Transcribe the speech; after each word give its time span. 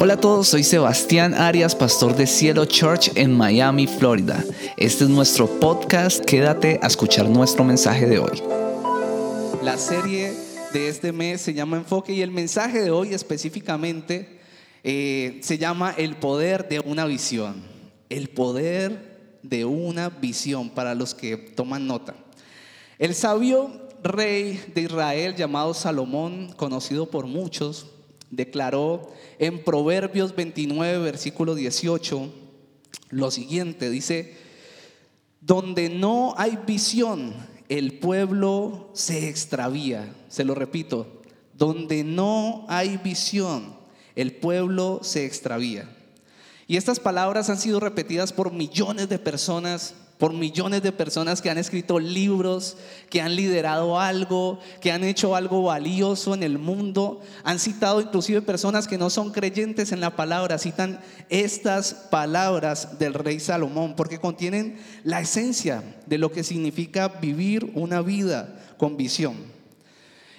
Hola 0.00 0.14
a 0.14 0.20
todos, 0.20 0.46
soy 0.46 0.62
Sebastián 0.62 1.34
Arias, 1.34 1.74
pastor 1.74 2.14
de 2.14 2.28
Cielo 2.28 2.66
Church 2.66 3.10
en 3.16 3.36
Miami, 3.36 3.88
Florida. 3.88 4.44
Este 4.76 5.02
es 5.02 5.10
nuestro 5.10 5.48
podcast, 5.58 6.24
quédate 6.24 6.78
a 6.80 6.86
escuchar 6.86 7.28
nuestro 7.28 7.64
mensaje 7.64 8.06
de 8.06 8.20
hoy. 8.20 8.40
La 9.60 9.76
serie 9.76 10.32
de 10.72 10.88
este 10.88 11.10
mes 11.10 11.40
se 11.40 11.52
llama 11.52 11.78
Enfoque 11.78 12.12
y 12.12 12.22
el 12.22 12.30
mensaje 12.30 12.80
de 12.80 12.92
hoy 12.92 13.12
específicamente 13.12 14.38
eh, 14.84 15.40
se 15.42 15.58
llama 15.58 15.92
El 15.98 16.14
poder 16.14 16.68
de 16.68 16.78
una 16.78 17.04
visión. 17.04 17.64
El 18.08 18.28
poder 18.28 19.40
de 19.42 19.64
una 19.64 20.10
visión 20.10 20.70
para 20.70 20.94
los 20.94 21.12
que 21.12 21.36
toman 21.36 21.88
nota. 21.88 22.14
El 23.00 23.16
sabio 23.16 23.72
rey 24.04 24.62
de 24.72 24.82
Israel 24.82 25.34
llamado 25.34 25.74
Salomón, 25.74 26.52
conocido 26.56 27.10
por 27.10 27.26
muchos, 27.26 27.86
declaró 28.30 29.12
en 29.38 29.62
Proverbios 29.62 30.34
29, 30.34 30.98
versículo 30.98 31.54
18, 31.54 32.32
lo 33.10 33.30
siguiente, 33.30 33.90
dice, 33.90 34.36
donde 35.40 35.88
no 35.88 36.34
hay 36.36 36.58
visión, 36.66 37.34
el 37.68 37.98
pueblo 37.98 38.90
se 38.92 39.28
extravía. 39.28 40.14
Se 40.28 40.44
lo 40.44 40.54
repito, 40.54 41.22
donde 41.54 42.04
no 42.04 42.66
hay 42.68 42.96
visión, 42.98 43.76
el 44.14 44.34
pueblo 44.34 45.00
se 45.02 45.24
extravía. 45.26 45.94
Y 46.66 46.76
estas 46.76 47.00
palabras 47.00 47.48
han 47.48 47.58
sido 47.58 47.80
repetidas 47.80 48.32
por 48.32 48.52
millones 48.52 49.08
de 49.08 49.18
personas 49.18 49.94
por 50.18 50.32
millones 50.32 50.82
de 50.82 50.90
personas 50.90 51.40
que 51.40 51.48
han 51.48 51.58
escrito 51.58 52.00
libros, 52.00 52.76
que 53.08 53.20
han 53.20 53.36
liderado 53.36 54.00
algo, 54.00 54.58
que 54.80 54.90
han 54.90 55.04
hecho 55.04 55.36
algo 55.36 55.62
valioso 55.62 56.34
en 56.34 56.42
el 56.42 56.58
mundo. 56.58 57.20
Han 57.44 57.60
citado 57.60 58.00
inclusive 58.00 58.42
personas 58.42 58.88
que 58.88 58.98
no 58.98 59.10
son 59.10 59.30
creyentes 59.30 59.92
en 59.92 60.00
la 60.00 60.16
palabra, 60.16 60.58
citan 60.58 61.00
estas 61.28 61.94
palabras 61.94 62.98
del 62.98 63.14
rey 63.14 63.38
Salomón, 63.38 63.94
porque 63.94 64.18
contienen 64.18 64.78
la 65.04 65.20
esencia 65.20 65.82
de 66.06 66.18
lo 66.18 66.32
que 66.32 66.42
significa 66.42 67.08
vivir 67.08 67.70
una 67.74 68.02
vida 68.02 68.74
con 68.76 68.96
visión. 68.96 69.36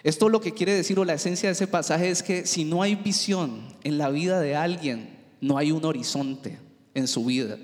Esto 0.04 0.28
lo 0.28 0.42
que 0.42 0.54
quiere 0.54 0.74
decir 0.74 1.00
o 1.00 1.06
la 1.06 1.14
esencia 1.14 1.48
de 1.48 1.54
ese 1.54 1.68
pasaje 1.68 2.10
es 2.10 2.22
que 2.22 2.46
si 2.46 2.66
no 2.66 2.82
hay 2.82 2.96
visión 2.96 3.62
en 3.84 3.98
la 3.98 4.10
vida 4.10 4.42
de 4.42 4.56
alguien, 4.56 5.18
no 5.40 5.58
hay 5.58 5.72
un 5.72 5.86
horizonte 5.86 6.58
en 6.94 7.08
su 7.08 7.26
vida. 7.26 7.58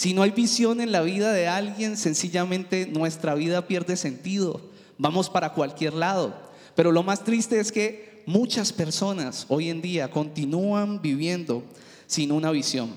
Si 0.00 0.14
no 0.14 0.22
hay 0.22 0.30
visión 0.30 0.80
en 0.80 0.92
la 0.92 1.02
vida 1.02 1.30
de 1.30 1.46
alguien, 1.46 1.94
sencillamente 1.94 2.86
nuestra 2.86 3.34
vida 3.34 3.66
pierde 3.66 3.98
sentido. 3.98 4.62
Vamos 4.96 5.28
para 5.28 5.52
cualquier 5.52 5.92
lado. 5.92 6.34
Pero 6.74 6.90
lo 6.90 7.02
más 7.02 7.22
triste 7.22 7.60
es 7.60 7.70
que 7.70 8.22
muchas 8.24 8.72
personas 8.72 9.44
hoy 9.50 9.68
en 9.68 9.82
día 9.82 10.10
continúan 10.10 11.02
viviendo 11.02 11.62
sin 12.06 12.32
una 12.32 12.50
visión. 12.50 12.94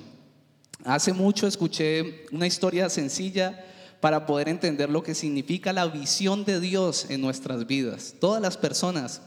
Hace 0.85 1.11
mucho 1.11 1.45
escuché 1.45 2.25
una 2.31 2.47
historia 2.47 2.89
sencilla 2.89 3.65
para 3.99 4.25
poder 4.25 4.47
entender 4.47 4.89
lo 4.89 5.03
que 5.03 5.13
significa 5.13 5.73
la 5.73 5.87
visión 5.87 6.45
de 6.45 6.61
Dios 6.61 7.07
en 7.09 7.19
nuestras 7.19 7.67
vidas. 7.67 8.15
Todas 8.17 8.41
las 8.41 8.55
personas 8.55 9.21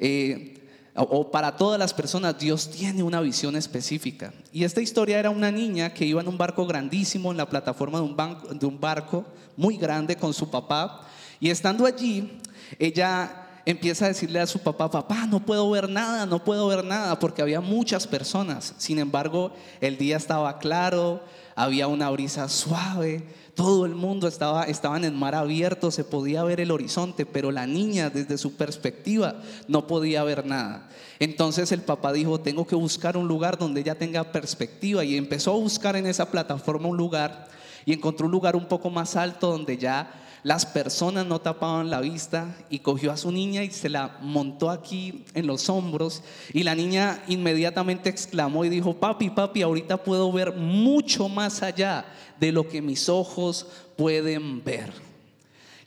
eh, 0.00 0.63
o 0.96 1.30
para 1.30 1.56
todas 1.56 1.78
las 1.78 1.92
personas, 1.92 2.38
Dios 2.38 2.70
tiene 2.70 3.02
una 3.02 3.20
visión 3.20 3.56
específica. 3.56 4.32
Y 4.52 4.62
esta 4.62 4.80
historia 4.80 5.18
era 5.18 5.30
una 5.30 5.50
niña 5.50 5.92
que 5.92 6.04
iba 6.04 6.20
en 6.20 6.28
un 6.28 6.38
barco 6.38 6.66
grandísimo, 6.66 7.32
en 7.32 7.36
la 7.36 7.48
plataforma 7.48 7.98
de 7.98 8.66
un, 8.66 8.80
barco 8.80 9.24
muy 9.56 9.76
grande 9.76 10.14
con 10.14 10.32
su 10.32 10.48
papá. 10.48 11.00
Y 11.40 11.50
estando 11.50 11.84
allí, 11.84 12.38
ella 12.78 13.48
empieza 13.66 14.04
a 14.04 14.08
decirle 14.08 14.38
a 14.38 14.46
su 14.46 14.60
papá, 14.60 14.88
papá, 14.88 15.26
no 15.26 15.40
puedo 15.40 15.68
ver 15.68 15.88
nada, 15.88 16.26
no 16.26 16.44
puedo 16.44 16.68
ver 16.68 16.84
nada, 16.84 17.18
porque 17.18 17.42
había 17.42 17.60
muchas 17.60 18.06
personas. 18.06 18.74
Sin 18.78 19.00
embargo, 19.00 19.52
el 19.80 19.98
día 19.98 20.16
estaba 20.16 20.58
claro, 20.58 21.24
había 21.56 21.88
una 21.88 22.08
brisa 22.10 22.48
suave, 22.48 23.26
todo 23.54 23.86
el 23.86 23.94
mundo 23.94 24.26
estaba, 24.26 24.64
estaba 24.64 24.96
en 24.96 25.04
el 25.04 25.12
mar 25.12 25.34
abierto, 25.34 25.90
se 25.90 26.04
podía 26.04 26.42
ver 26.42 26.60
el 26.60 26.70
horizonte, 26.70 27.24
pero 27.24 27.52
la 27.52 27.66
niña 27.66 28.10
desde 28.10 28.38
su 28.38 28.56
perspectiva 28.56 29.36
no 29.68 29.86
podía 29.86 30.24
ver 30.24 30.44
nada. 30.44 30.88
Entonces 31.20 31.70
el 31.72 31.82
papá 31.82 32.12
dijo, 32.12 32.40
tengo 32.40 32.66
que 32.66 32.74
buscar 32.74 33.16
un 33.16 33.28
lugar 33.28 33.56
donde 33.58 33.80
ella 33.80 33.94
tenga 33.96 34.32
perspectiva 34.32 35.04
y 35.04 35.16
empezó 35.16 35.52
a 35.52 35.58
buscar 35.58 35.96
en 35.96 36.06
esa 36.06 36.30
plataforma 36.30 36.88
un 36.88 36.96
lugar 36.96 37.48
y 37.86 37.92
encontró 37.92 38.26
un 38.26 38.32
lugar 38.32 38.56
un 38.56 38.66
poco 38.66 38.90
más 38.90 39.16
alto 39.16 39.50
donde 39.50 39.76
ya 39.76 40.12
las 40.44 40.66
personas 40.66 41.24
no 41.24 41.40
tapaban 41.40 41.88
la 41.88 42.00
vista 42.00 42.54
y 42.68 42.80
cogió 42.80 43.10
a 43.10 43.16
su 43.16 43.32
niña 43.32 43.64
y 43.64 43.70
se 43.70 43.88
la 43.88 44.18
montó 44.20 44.68
aquí 44.68 45.24
en 45.32 45.46
los 45.46 45.70
hombros 45.70 46.22
y 46.52 46.64
la 46.64 46.74
niña 46.74 47.24
inmediatamente 47.28 48.10
exclamó 48.10 48.64
y 48.64 48.68
dijo, 48.68 48.94
papi, 48.94 49.30
papi, 49.30 49.62
ahorita 49.62 49.96
puedo 50.04 50.30
ver 50.30 50.52
mucho 50.52 51.30
más 51.30 51.62
allá 51.62 52.04
de 52.38 52.52
lo 52.52 52.68
que 52.68 52.82
mis 52.82 53.08
ojos 53.08 53.66
pueden 53.96 54.62
ver. 54.62 54.92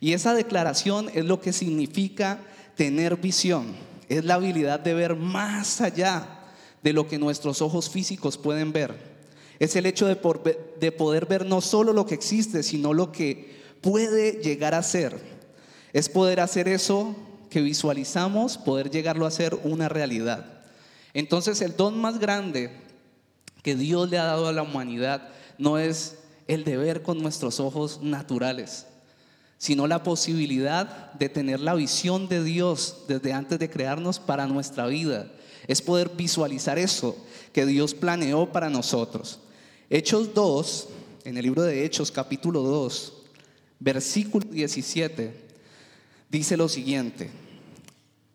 Y 0.00 0.12
esa 0.12 0.34
declaración 0.34 1.08
es 1.14 1.24
lo 1.24 1.40
que 1.40 1.52
significa 1.52 2.40
tener 2.74 3.16
visión, 3.16 3.76
es 4.08 4.24
la 4.24 4.34
habilidad 4.34 4.80
de 4.80 4.94
ver 4.94 5.14
más 5.14 5.80
allá 5.80 6.26
de 6.82 6.92
lo 6.92 7.06
que 7.06 7.18
nuestros 7.18 7.62
ojos 7.62 7.90
físicos 7.90 8.36
pueden 8.36 8.72
ver. 8.72 9.17
Es 9.58 9.74
el 9.74 9.86
hecho 9.86 10.06
de, 10.06 10.16
poder 10.16 11.26
ver 11.26 11.44
no 11.44 11.60
solo 11.60 11.92
lo 11.92 12.06
que 12.06 12.14
existe, 12.14 12.62
sino 12.62 12.94
lo 12.94 13.10
que 13.10 13.58
puede 13.80 14.40
llegar 14.42 14.74
a 14.74 14.82
ser. 14.82 15.18
Es 15.92 16.08
poder 16.08 16.40
hacer 16.40 16.68
eso 16.68 17.16
que 17.50 17.60
visualizamos, 17.60 18.56
poder 18.56 18.90
llegarlo 18.90 19.26
a 19.26 19.30
ser 19.30 19.58
una 19.64 19.88
realidad. 19.88 20.44
Entonces 21.12 21.60
el 21.60 21.76
don 21.76 22.00
más 22.00 22.18
grande 22.18 22.70
que 23.62 23.74
Dios 23.74 24.08
le 24.10 24.18
ha 24.18 24.24
dado 24.24 24.46
a 24.46 24.52
la 24.52 24.62
humanidad 24.62 25.28
no 25.56 25.78
es 25.78 26.18
el 26.46 26.64
de 26.64 26.76
ver 26.76 27.02
con 27.02 27.20
nuestros 27.20 27.58
ojos 27.58 28.00
naturales, 28.02 28.86
sino 29.56 29.88
la 29.88 30.04
posibilidad 30.04 31.12
de 31.14 31.28
tener 31.28 31.58
la 31.58 31.74
visión 31.74 32.28
de 32.28 32.44
Dios 32.44 33.04
desde 33.08 33.32
antes 33.32 33.58
de 33.58 33.70
crearnos 33.70 34.20
para 34.20 34.46
nuestra 34.46 34.86
vida. 34.86 35.26
Es 35.66 35.82
poder 35.82 36.10
visualizar 36.10 36.78
eso 36.78 37.16
que 37.52 37.66
Dios 37.66 37.94
planeó 37.94 38.52
para 38.52 38.70
nosotros. 38.70 39.40
Hechos 39.90 40.34
2, 40.34 40.88
en 41.24 41.38
el 41.38 41.44
libro 41.44 41.62
de 41.62 41.82
Hechos 41.82 42.10
capítulo 42.10 42.60
2, 42.60 43.12
versículo 43.80 44.46
17, 44.50 45.32
dice 46.28 46.58
lo 46.58 46.68
siguiente. 46.68 47.30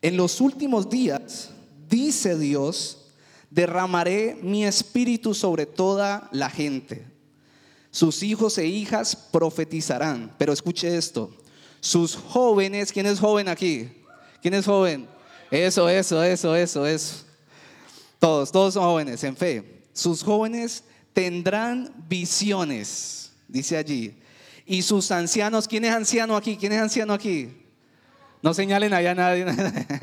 En 0.02 0.16
los 0.16 0.40
últimos 0.40 0.90
días, 0.90 1.50
dice 1.88 2.36
Dios, 2.36 3.06
derramaré 3.50 4.36
mi 4.42 4.64
espíritu 4.64 5.32
sobre 5.32 5.64
toda 5.64 6.28
la 6.32 6.50
gente. 6.50 7.06
Sus 7.92 8.24
hijos 8.24 8.58
e 8.58 8.66
hijas 8.66 9.14
profetizarán. 9.14 10.34
Pero 10.36 10.52
escuche 10.52 10.96
esto. 10.96 11.32
Sus 11.78 12.16
jóvenes, 12.16 12.90
¿quién 12.90 13.06
es 13.06 13.20
joven 13.20 13.48
aquí? 13.48 13.88
¿Quién 14.42 14.54
es 14.54 14.66
joven? 14.66 15.06
Eso, 15.52 15.88
eso, 15.88 16.20
eso, 16.20 16.56
eso, 16.56 16.84
eso. 16.84 17.24
Todos, 18.18 18.50
todos 18.50 18.74
son 18.74 18.82
jóvenes 18.82 19.22
en 19.22 19.36
fe. 19.36 19.84
Sus 19.92 20.24
jóvenes 20.24 20.82
tendrán 21.14 21.90
visiones, 22.08 23.32
dice 23.48 23.78
allí. 23.78 24.18
Y 24.66 24.82
sus 24.82 25.10
ancianos, 25.10 25.66
¿quién 25.66 25.84
es 25.84 25.92
anciano 25.92 26.36
aquí? 26.36 26.56
¿Quién 26.58 26.72
es 26.72 26.80
anciano 26.80 27.14
aquí? 27.14 27.50
No 28.42 28.52
señalen 28.52 28.92
allá 28.92 29.12
a 29.12 29.14
nadie. 29.14 29.46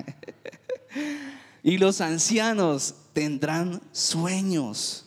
y 1.64 1.78
los 1.78 2.02
ancianos 2.02 2.96
tendrán 3.14 3.82
sueños. 3.92 5.06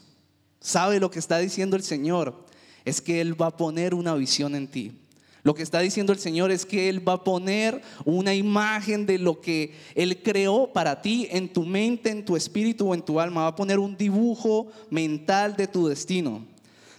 ¿Sabe 0.61 1.01
lo 1.01 1.11
que 1.11 1.19
está 1.19 1.39
diciendo 1.39 1.77
el 1.77 1.83
Señor? 1.83 2.45
Es 2.85 3.01
que 3.01 3.21
Él 3.21 3.41
va 3.41 3.47
a 3.47 3.57
poner 3.57 3.95
una 3.95 4.15
visión 4.15 4.55
en 4.55 4.69
ti. 4.69 5.01
Lo 5.45 5.55
que 5.55 5.63
está 5.63 5.81
diciendo 5.81 6.13
el 6.13 6.19
Señor 6.19 6.51
es 6.51 6.65
que 6.65 6.89
Él 6.89 7.07
va 7.07 7.13
a 7.13 7.25
poner 7.25 7.83
una 8.07 8.35
imagen 8.35 9.05
de 9.05 9.19
lo 9.19 9.43
que 9.43 9.75
Él 9.95 10.23
creó 10.23 10.73
para 10.73 11.03
ti 11.03 11.29
en 11.31 11.53
tu 11.53 11.65
mente, 11.65 12.09
en 12.09 12.25
tu 12.25 12.35
espíritu 12.35 12.89
o 12.89 12.95
en 12.95 13.03
tu 13.03 13.21
alma. 13.21 13.43
Va 13.43 13.49
a 13.49 13.57
poner 13.57 13.79
un 13.79 13.95
dibujo 13.95 14.69
mental 14.89 15.55
de 15.55 15.69
tu 15.69 15.87
destino. 15.87 16.47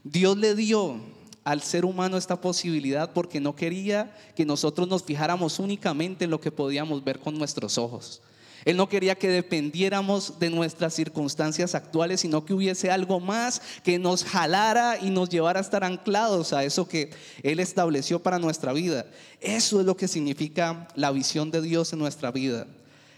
Dios 0.04 0.38
le 0.38 0.54
dio 0.54 0.98
al 1.44 1.62
ser 1.62 1.86
humano 1.86 2.18
esta 2.18 2.40
posibilidad 2.40 3.14
porque 3.14 3.40
no 3.40 3.56
quería 3.56 4.16
que 4.36 4.46
nosotros 4.46 4.88
nos 4.88 5.04
fijáramos 5.04 5.58
únicamente 5.58 6.25
en 6.25 6.31
lo 6.31 6.40
que 6.40 6.52
podíamos 6.52 7.04
ver 7.04 7.20
con 7.20 7.40
nuestros 7.40 7.80
ojos. 7.80 8.22
Él 8.66 8.78
no 8.78 8.90
quería 8.90 9.14
que 9.14 9.30
dependiéramos 9.30 10.40
de 10.40 10.50
nuestras 10.50 10.96
circunstancias 10.96 11.76
actuales, 11.76 12.22
sino 12.22 12.46
que 12.46 12.56
hubiese 12.56 12.90
algo 12.90 13.20
más 13.20 13.62
que 13.84 14.00
nos 14.00 14.24
jalara 14.24 14.98
y 15.00 15.12
nos 15.12 15.30
llevara 15.30 15.60
a 15.60 15.62
estar 15.62 15.84
anclados 15.84 16.52
a 16.52 16.64
eso 16.64 16.88
que 16.88 17.12
Él 17.44 17.60
estableció 17.60 18.24
para 18.24 18.40
nuestra 18.40 18.74
vida. 18.74 19.06
Eso 19.40 19.80
es 19.80 19.86
lo 19.86 19.96
que 19.96 20.08
significa 20.08 20.88
la 20.96 21.12
visión 21.12 21.52
de 21.52 21.62
Dios 21.62 21.94
en 21.94 22.00
nuestra 22.00 22.32
vida. 22.32 22.66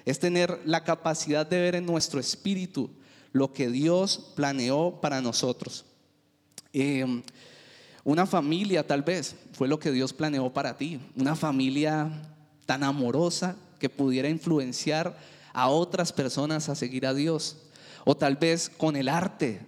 Es 0.03 0.19
tener 0.19 0.59
la 0.65 0.83
capacidad 0.83 1.47
de 1.47 1.61
ver 1.61 1.75
en 1.75 1.85
nuestro 1.85 2.19
espíritu 2.19 2.89
lo 3.31 3.53
que 3.53 3.69
Dios 3.69 4.33
planeó 4.35 4.99
para 4.99 5.21
nosotros. 5.21 5.85
Eh, 6.73 7.23
una 8.03 8.25
familia 8.25 8.85
tal 8.85 9.01
vez 9.01 9.35
fue 9.53 9.69
lo 9.69 9.79
que 9.79 9.91
Dios 9.91 10.11
planeó 10.11 10.51
para 10.51 10.77
ti. 10.77 10.99
Una 11.15 11.35
familia 11.35 12.09
tan 12.65 12.83
amorosa 12.83 13.55
que 13.79 13.89
pudiera 13.89 14.27
influenciar 14.27 15.17
a 15.57 15.69
otras 15.69 16.13
personas 16.13 16.69
a 16.69 16.75
seguir 16.75 17.07
a 17.07 17.15
Dios. 17.15 17.57
O 18.05 18.15
tal 18.15 18.35
vez 18.35 18.69
con 18.69 18.95
el 18.95 19.09
arte. 19.09 19.65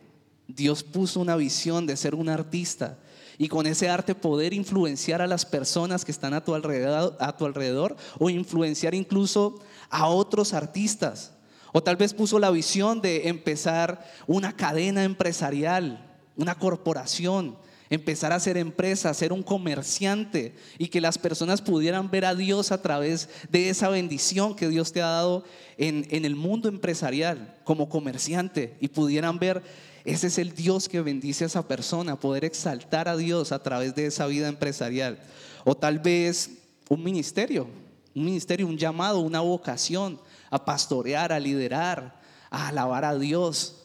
Dios 0.47 0.83
puso 0.83 1.19
una 1.19 1.35
visión 1.35 1.87
de 1.87 1.97
ser 1.97 2.13
un 2.13 2.29
artista 2.29 2.99
y 3.39 3.47
con 3.47 3.65
ese 3.65 3.89
arte 3.89 4.13
poder 4.13 4.53
influenciar 4.53 5.19
a 5.19 5.27
las 5.27 5.45
personas 5.45 6.05
que 6.05 6.11
están 6.11 6.35
a 6.35 6.43
tu 6.43 6.53
alrededor, 6.53 7.17
a 7.19 7.35
tu 7.35 7.45
alrededor 7.45 7.95
o 8.19 8.29
influenciar 8.29 8.93
incluso 8.93 9.59
a 9.89 10.07
otros 10.07 10.53
artistas. 10.53 11.31
O 11.71 11.81
tal 11.81 11.95
vez 11.95 12.13
puso 12.13 12.37
la 12.37 12.51
visión 12.51 13.01
de 13.01 13.27
empezar 13.27 14.05
una 14.27 14.55
cadena 14.55 15.03
empresarial, 15.03 16.19
una 16.35 16.53
corporación, 16.53 17.57
empezar 17.89 18.31
a 18.31 18.35
hacer 18.35 18.57
empresa, 18.57 19.13
ser 19.13 19.33
un 19.33 19.43
comerciante 19.43 20.55
y 20.77 20.87
que 20.87 21.01
las 21.01 21.17
personas 21.17 21.61
pudieran 21.61 22.11
ver 22.11 22.25
a 22.25 22.35
Dios 22.35 22.71
a 22.71 22.81
través 22.81 23.29
de 23.49 23.69
esa 23.69 23.89
bendición 23.89 24.55
que 24.55 24.69
Dios 24.69 24.91
te 24.91 25.01
ha 25.01 25.07
dado 25.07 25.43
en, 25.77 26.07
en 26.11 26.25
el 26.25 26.35
mundo 26.35 26.69
empresarial 26.69 27.57
como 27.63 27.89
comerciante 27.89 28.77
y 28.79 28.89
pudieran 28.89 29.39
ver, 29.39 29.63
ese 30.05 30.27
es 30.27 30.37
el 30.37 30.53
Dios 30.53 30.87
que 30.87 31.01
bendice 31.01 31.43
a 31.43 31.47
esa 31.47 31.67
persona, 31.67 32.19
poder 32.19 32.45
exaltar 32.45 33.07
a 33.07 33.17
Dios 33.17 33.51
a 33.51 33.63
través 33.63 33.95
de 33.95 34.05
esa 34.05 34.27
vida 34.27 34.47
empresarial. 34.47 35.19
O 35.65 35.75
tal 35.75 35.99
vez 35.99 36.51
un 36.89 37.03
ministerio, 37.03 37.67
un 38.15 38.25
ministerio, 38.25 38.67
un 38.67 38.77
llamado, 38.77 39.19
una 39.19 39.39
vocación 39.39 40.19
a 40.49 40.63
pastorear, 40.63 41.31
a 41.31 41.39
liderar, 41.39 42.19
a 42.49 42.69
alabar 42.69 43.05
a 43.05 43.17
Dios, 43.17 43.78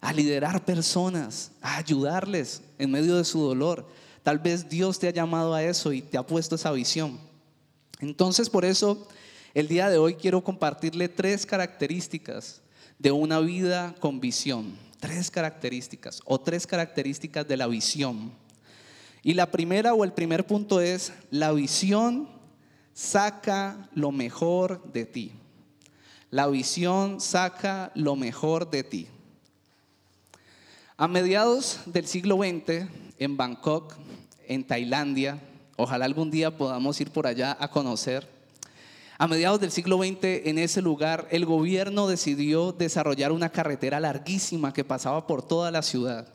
a 0.00 0.12
liderar 0.12 0.64
personas, 0.64 1.52
a 1.60 1.76
ayudarles 1.76 2.62
en 2.78 2.90
medio 2.90 3.16
de 3.16 3.24
su 3.24 3.40
dolor. 3.40 3.86
Tal 4.22 4.38
vez 4.38 4.68
Dios 4.68 4.98
te 4.98 5.08
ha 5.08 5.12
llamado 5.12 5.54
a 5.54 5.62
eso 5.62 5.92
y 5.92 6.02
te 6.02 6.16
ha 6.16 6.26
puesto 6.26 6.54
esa 6.54 6.72
visión. 6.72 7.18
Entonces, 8.00 8.48
por 8.48 8.64
eso, 8.64 9.06
el 9.54 9.68
día 9.68 9.90
de 9.90 9.98
hoy 9.98 10.14
quiero 10.14 10.42
compartirle 10.42 11.08
tres 11.08 11.44
características 11.44 12.62
de 12.98 13.12
una 13.12 13.40
vida 13.40 13.94
con 14.00 14.20
visión. 14.20 14.74
Tres 15.00 15.30
características 15.30 16.20
o 16.24 16.38
tres 16.40 16.66
características 16.66 17.48
de 17.48 17.56
la 17.56 17.66
visión. 17.66 18.32
Y 19.22 19.34
la 19.34 19.50
primera 19.50 19.94
o 19.94 20.04
el 20.04 20.12
primer 20.12 20.46
punto 20.46 20.80
es, 20.80 21.12
la 21.30 21.52
visión 21.52 22.28
saca 22.94 23.88
lo 23.94 24.12
mejor 24.12 24.92
de 24.92 25.04
ti. 25.06 25.32
La 26.30 26.46
visión 26.46 27.20
saca 27.20 27.92
lo 27.94 28.16
mejor 28.16 28.70
de 28.70 28.84
ti. 28.84 29.08
A 31.00 31.08
mediados 31.08 31.80
del 31.86 32.06
siglo 32.06 32.36
XX, 32.36 32.86
en 33.18 33.38
Bangkok, 33.38 33.94
en 34.46 34.66
Tailandia, 34.66 35.40
ojalá 35.78 36.04
algún 36.04 36.30
día 36.30 36.58
podamos 36.58 37.00
ir 37.00 37.10
por 37.10 37.26
allá 37.26 37.56
a 37.58 37.70
conocer. 37.70 38.28
A 39.16 39.26
mediados 39.26 39.62
del 39.62 39.70
siglo 39.70 39.96
XX, 39.96 40.18
en 40.44 40.58
ese 40.58 40.82
lugar, 40.82 41.26
el 41.30 41.46
gobierno 41.46 42.06
decidió 42.06 42.72
desarrollar 42.72 43.32
una 43.32 43.48
carretera 43.48 43.98
larguísima 43.98 44.74
que 44.74 44.84
pasaba 44.84 45.26
por 45.26 45.40
toda 45.40 45.70
la 45.70 45.80
ciudad. 45.80 46.28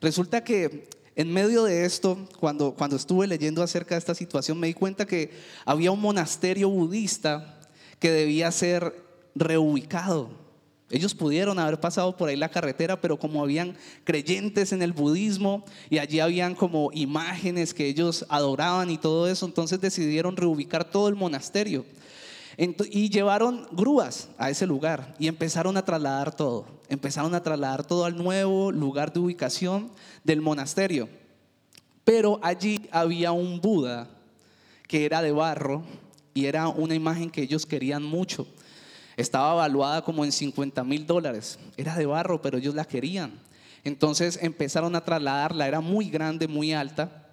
Resulta 0.00 0.42
que 0.42 0.88
en 1.14 1.30
medio 1.30 1.64
de 1.64 1.84
esto, 1.84 2.26
cuando, 2.40 2.72
cuando 2.72 2.96
estuve 2.96 3.26
leyendo 3.26 3.62
acerca 3.62 3.96
de 3.96 3.98
esta 3.98 4.14
situación, 4.14 4.58
me 4.58 4.68
di 4.68 4.72
cuenta 4.72 5.04
que 5.04 5.30
había 5.66 5.92
un 5.92 6.00
monasterio 6.00 6.70
budista 6.70 7.60
que 7.98 8.10
debía 8.10 8.50
ser 8.50 8.94
reubicado. 9.34 10.45
Ellos 10.88 11.14
pudieron 11.14 11.58
haber 11.58 11.80
pasado 11.80 12.16
por 12.16 12.28
ahí 12.28 12.36
la 12.36 12.50
carretera, 12.50 13.00
pero 13.00 13.18
como 13.18 13.42
habían 13.42 13.76
creyentes 14.04 14.72
en 14.72 14.82
el 14.82 14.92
budismo 14.92 15.64
y 15.90 15.98
allí 15.98 16.20
habían 16.20 16.54
como 16.54 16.90
imágenes 16.92 17.74
que 17.74 17.86
ellos 17.86 18.24
adoraban 18.28 18.90
y 18.90 18.98
todo 18.98 19.28
eso, 19.28 19.46
entonces 19.46 19.80
decidieron 19.80 20.36
reubicar 20.36 20.88
todo 20.88 21.08
el 21.08 21.16
monasterio. 21.16 21.84
Y 22.56 23.10
llevaron 23.10 23.66
grúas 23.72 24.28
a 24.38 24.48
ese 24.48 24.66
lugar 24.66 25.14
y 25.18 25.26
empezaron 25.26 25.76
a 25.76 25.84
trasladar 25.84 26.34
todo. 26.34 26.66
Empezaron 26.88 27.34
a 27.34 27.42
trasladar 27.42 27.84
todo 27.84 28.04
al 28.04 28.16
nuevo 28.16 28.70
lugar 28.70 29.12
de 29.12 29.18
ubicación 29.18 29.90
del 30.22 30.40
monasterio. 30.40 31.08
Pero 32.04 32.38
allí 32.42 32.88
había 32.92 33.32
un 33.32 33.60
Buda 33.60 34.08
que 34.86 35.04
era 35.04 35.20
de 35.20 35.32
barro 35.32 35.82
y 36.32 36.46
era 36.46 36.68
una 36.68 36.94
imagen 36.94 37.30
que 37.30 37.42
ellos 37.42 37.66
querían 37.66 38.04
mucho. 38.04 38.46
Estaba 39.16 39.54
evaluada 39.54 40.02
como 40.02 40.24
en 40.24 40.32
50 40.32 40.84
mil 40.84 41.06
dólares. 41.06 41.58
Era 41.76 41.96
de 41.96 42.06
barro, 42.06 42.42
pero 42.42 42.58
ellos 42.58 42.74
la 42.74 42.84
querían. 42.84 43.40
Entonces 43.84 44.38
empezaron 44.42 44.96
a 44.96 45.04
trasladarla, 45.04 45.68
era 45.68 45.80
muy 45.80 46.10
grande, 46.10 46.48
muy 46.48 46.72
alta. 46.72 47.28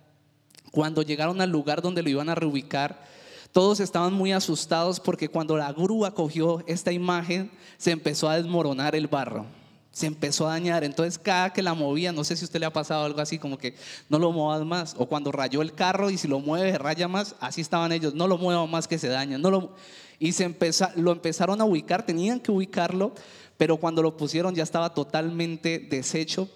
Cuando 0.72 1.02
llegaron 1.02 1.42
al 1.42 1.50
lugar 1.50 1.82
donde 1.82 2.04
lo 2.04 2.10
iban 2.10 2.30
a 2.30 2.36
reubicar, 2.36 3.04
todos 3.52 3.80
estaban 3.80 4.14
muy 4.14 4.32
asustados 4.32 5.00
porque 5.00 5.30
cuando 5.30 5.58
la 5.58 5.72
grúa 5.72 6.14
cogió 6.14 6.64
esta 6.66 6.92
imagen, 6.92 7.52
se 7.78 7.92
empezó 7.92 8.30
a 8.30 8.38
desmoronar 8.38 8.96
el 8.96 9.08
barro. 9.08 9.46
Se 9.92 10.08
empezó 10.08 10.48
a 10.48 10.52
dañar. 10.52 10.84
Entonces, 10.84 11.20
cada 11.20 11.54
que 11.54 11.62
la 11.62 11.76
movía, 11.76 12.12
no 12.12 12.24
sé 12.24 12.36
si 12.36 12.44
a 12.44 12.46
usted 12.46 12.60
le 12.60 12.66
ha 12.66 12.74
pasado 12.74 13.06
algo 13.06 13.22
así, 13.22 13.38
como 13.38 13.60
que 13.60 13.76
no 14.10 14.18
lo 14.18 14.32
muevas 14.32 14.66
más. 14.66 14.96
O 14.98 15.06
cuando 15.06 15.32
rayó 15.32 15.62
el 15.62 15.74
carro 15.74 16.10
y 16.10 16.18
si 16.18 16.28
lo 16.28 16.40
mueve, 16.40 16.76
raya 16.80 17.08
más. 17.08 17.36
Así 17.40 17.62
estaban 17.62 17.92
ellos. 17.92 18.16
No 18.16 18.28
lo 18.28 18.40
mueva 18.40 18.66
más 18.66 18.88
que 18.88 18.98
se 18.98 19.08
daña. 19.08 19.38
No 19.38 19.52
lo 19.52 19.76
y 20.24 20.32
se 20.32 20.56
lo 20.96 21.12
empezaron 21.12 21.60
a 21.60 21.66
ubicar, 21.66 22.06
tenían 22.06 22.40
que 22.40 22.50
ubicarlo, 22.50 23.12
pero 23.58 23.76
cuando 23.76 24.02
lo 24.02 24.16
pusieron 24.16 24.56
ya 24.56 24.64
estaba 24.64 24.94
totalmente 24.94 25.80
deshecho 25.80 26.48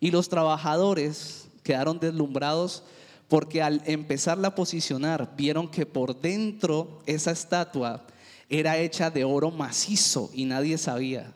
y 0.00 0.10
los 0.10 0.30
trabajadores 0.30 1.48
quedaron 1.62 2.00
deslumbrados 2.00 2.82
porque 3.28 3.60
al 3.60 3.82
empezarla 3.84 4.48
a 4.48 4.54
posicionar 4.54 5.34
vieron 5.36 5.68
que 5.68 5.84
por 5.84 6.18
dentro 6.18 7.00
esa 7.04 7.30
estatua 7.30 8.06
era 8.48 8.78
hecha 8.78 9.10
de 9.10 9.24
oro 9.24 9.50
macizo 9.50 10.30
y 10.32 10.46
nadie 10.46 10.78
sabía. 10.78 11.34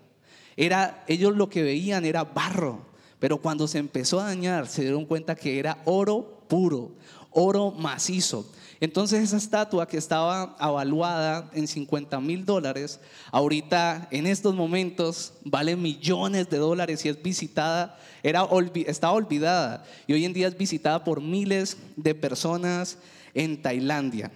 Era 0.57 1.05
ellos 1.07 1.37
lo 1.37 1.51
que 1.51 1.63
veían 1.63 2.07
era 2.07 2.25
barro, 2.25 2.87
pero 3.19 3.43
cuando 3.43 3.69
se 3.69 3.77
empezó 3.77 4.21
a 4.21 4.25
dañar 4.25 4.69
se 4.69 4.81
dieron 4.81 5.05
cuenta 5.05 5.35
que 5.35 5.59
era 5.59 5.83
oro 5.85 6.45
puro, 6.49 6.93
oro 7.31 7.73
macizo. 7.73 8.51
Entonces 8.85 9.23
esa 9.23 9.39
estatua 9.39 9.89
que 9.89 9.97
estaba 9.97 10.55
avaluada 10.59 11.51
en 11.55 11.67
50 11.67 12.21
mil 12.21 12.45
dólares, 12.45 13.01
ahorita 13.33 14.09
en 14.11 14.27
estos 14.27 14.55
momentos 14.55 15.33
vale 15.43 15.75
millones 15.75 16.51
de 16.51 16.59
dólares 16.59 17.03
y 17.03 17.09
es 17.09 17.23
visitada, 17.23 17.99
era, 18.23 18.47
estaba 18.87 19.15
olvidada 19.15 19.87
y 20.07 20.13
hoy 20.13 20.27
en 20.27 20.35
día 20.35 20.49
es 20.49 20.59
visitada 20.59 21.03
por 21.03 21.23
miles 21.23 21.79
de 21.97 22.15
personas 22.15 22.99
en 23.33 23.63
Tailandia. 23.63 24.31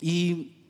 Y 0.00 0.68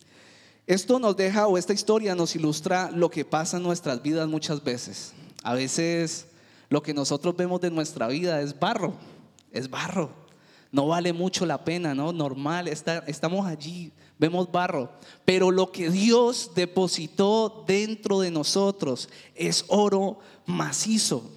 esto 0.67 0.99
nos 0.99 1.15
deja, 1.15 1.47
o 1.47 1.59
esta 1.59 1.75
historia 1.75 2.15
nos 2.15 2.35
ilustra 2.35 2.91
lo 2.91 3.11
que 3.11 3.27
pasa 3.27 3.59
en 3.59 3.65
nuestras 3.65 4.01
vidas 4.01 4.29
muchas 4.29 4.65
veces. 4.65 5.13
A 5.43 5.53
veces 5.53 6.29
lo 6.71 6.83
que 6.83 6.95
nosotros 6.95 7.37
vemos 7.37 7.61
de 7.61 7.71
nuestra 7.71 8.09
vida 8.09 8.41
es 8.41 8.59
barro, 8.59 8.95
es 9.53 9.69
barro 9.69 10.24
no 10.75 10.89
vale 10.89 11.13
mucho 11.13 11.47
la 11.47 11.63
pena, 11.63 11.95
¿no? 11.95 12.13
Normal, 12.13 12.67
estamos 12.67 13.47
allí, 13.47 13.93
vemos 14.19 14.51
barro, 14.51 14.91
pero 15.25 15.53
lo 15.53 15.71
que 15.71 15.89
Dios 15.89 16.51
depositó 16.57 17.63
dentro 17.65 18.19
de 18.19 18.33
nosotros 18.33 19.09
es 19.37 19.65
oro 19.69 20.19
macizo. 20.47 21.31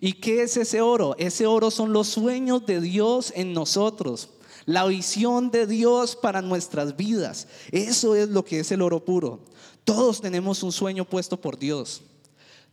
¿Y 0.00 0.12
qué 0.12 0.42
es 0.42 0.56
ese 0.56 0.80
oro? 0.80 1.16
Ese 1.18 1.44
oro 1.44 1.72
son 1.72 1.92
los 1.92 2.06
sueños 2.06 2.66
de 2.66 2.80
Dios 2.80 3.32
en 3.34 3.52
nosotros, 3.52 4.28
la 4.64 4.84
visión 4.84 5.50
de 5.50 5.66
Dios 5.66 6.14
para 6.14 6.40
nuestras 6.40 6.96
vidas. 6.96 7.48
Eso 7.72 8.14
es 8.14 8.28
lo 8.28 8.44
que 8.44 8.60
es 8.60 8.70
el 8.70 8.80
oro 8.80 9.04
puro. 9.04 9.40
Todos 9.82 10.20
tenemos 10.20 10.62
un 10.62 10.70
sueño 10.70 11.04
puesto 11.04 11.40
por 11.40 11.58
Dios. 11.58 12.02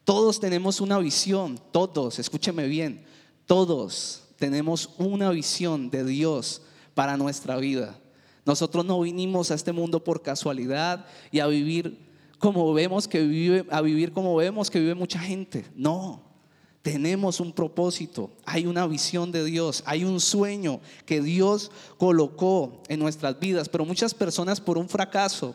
Todos 0.04 0.40
tenemos 0.40 0.82
una 0.82 1.00
visión, 1.00 1.60
todos, 1.72 2.20
escúcheme 2.20 2.68
bien, 2.68 3.08
todos 3.48 4.21
tenemos 4.41 4.89
una 4.98 5.29
visión 5.29 5.91
de 5.91 6.03
Dios 6.03 6.63
para 6.95 7.15
nuestra 7.15 7.57
vida. 7.57 8.00
Nosotros 8.43 8.83
no 8.83 9.00
vinimos 9.00 9.51
a 9.51 9.53
este 9.53 9.71
mundo 9.71 10.03
por 10.03 10.24
casualidad 10.24 11.05
y 11.29 11.41
a 11.41 11.45
vivir 11.45 12.00
como 12.39 12.74
vemos 12.74 13.07
que 13.07 13.21
vive, 13.21 13.67
a 13.69 13.81
vivir 13.81 14.13
como 14.13 14.36
vemos 14.36 14.71
que 14.71 14.79
vive 14.79 14.95
mucha 14.95 15.19
gente. 15.19 15.67
No, 15.75 16.24
tenemos 16.81 17.39
un 17.39 17.53
propósito, 17.53 18.31
hay 18.43 18.65
una 18.65 18.88
visión 18.88 19.31
de 19.31 19.45
Dios, 19.45 19.83
hay 19.86 20.05
un 20.05 20.19
sueño 20.19 20.79
que 21.05 21.21
Dios 21.21 21.69
colocó 22.00 22.81
en 22.88 23.00
nuestras 23.00 23.39
vidas, 23.39 23.69
pero 23.69 23.86
muchas 23.86 24.15
personas 24.15 24.60
por 24.60 24.79
un 24.79 24.89
fracaso 24.89 25.53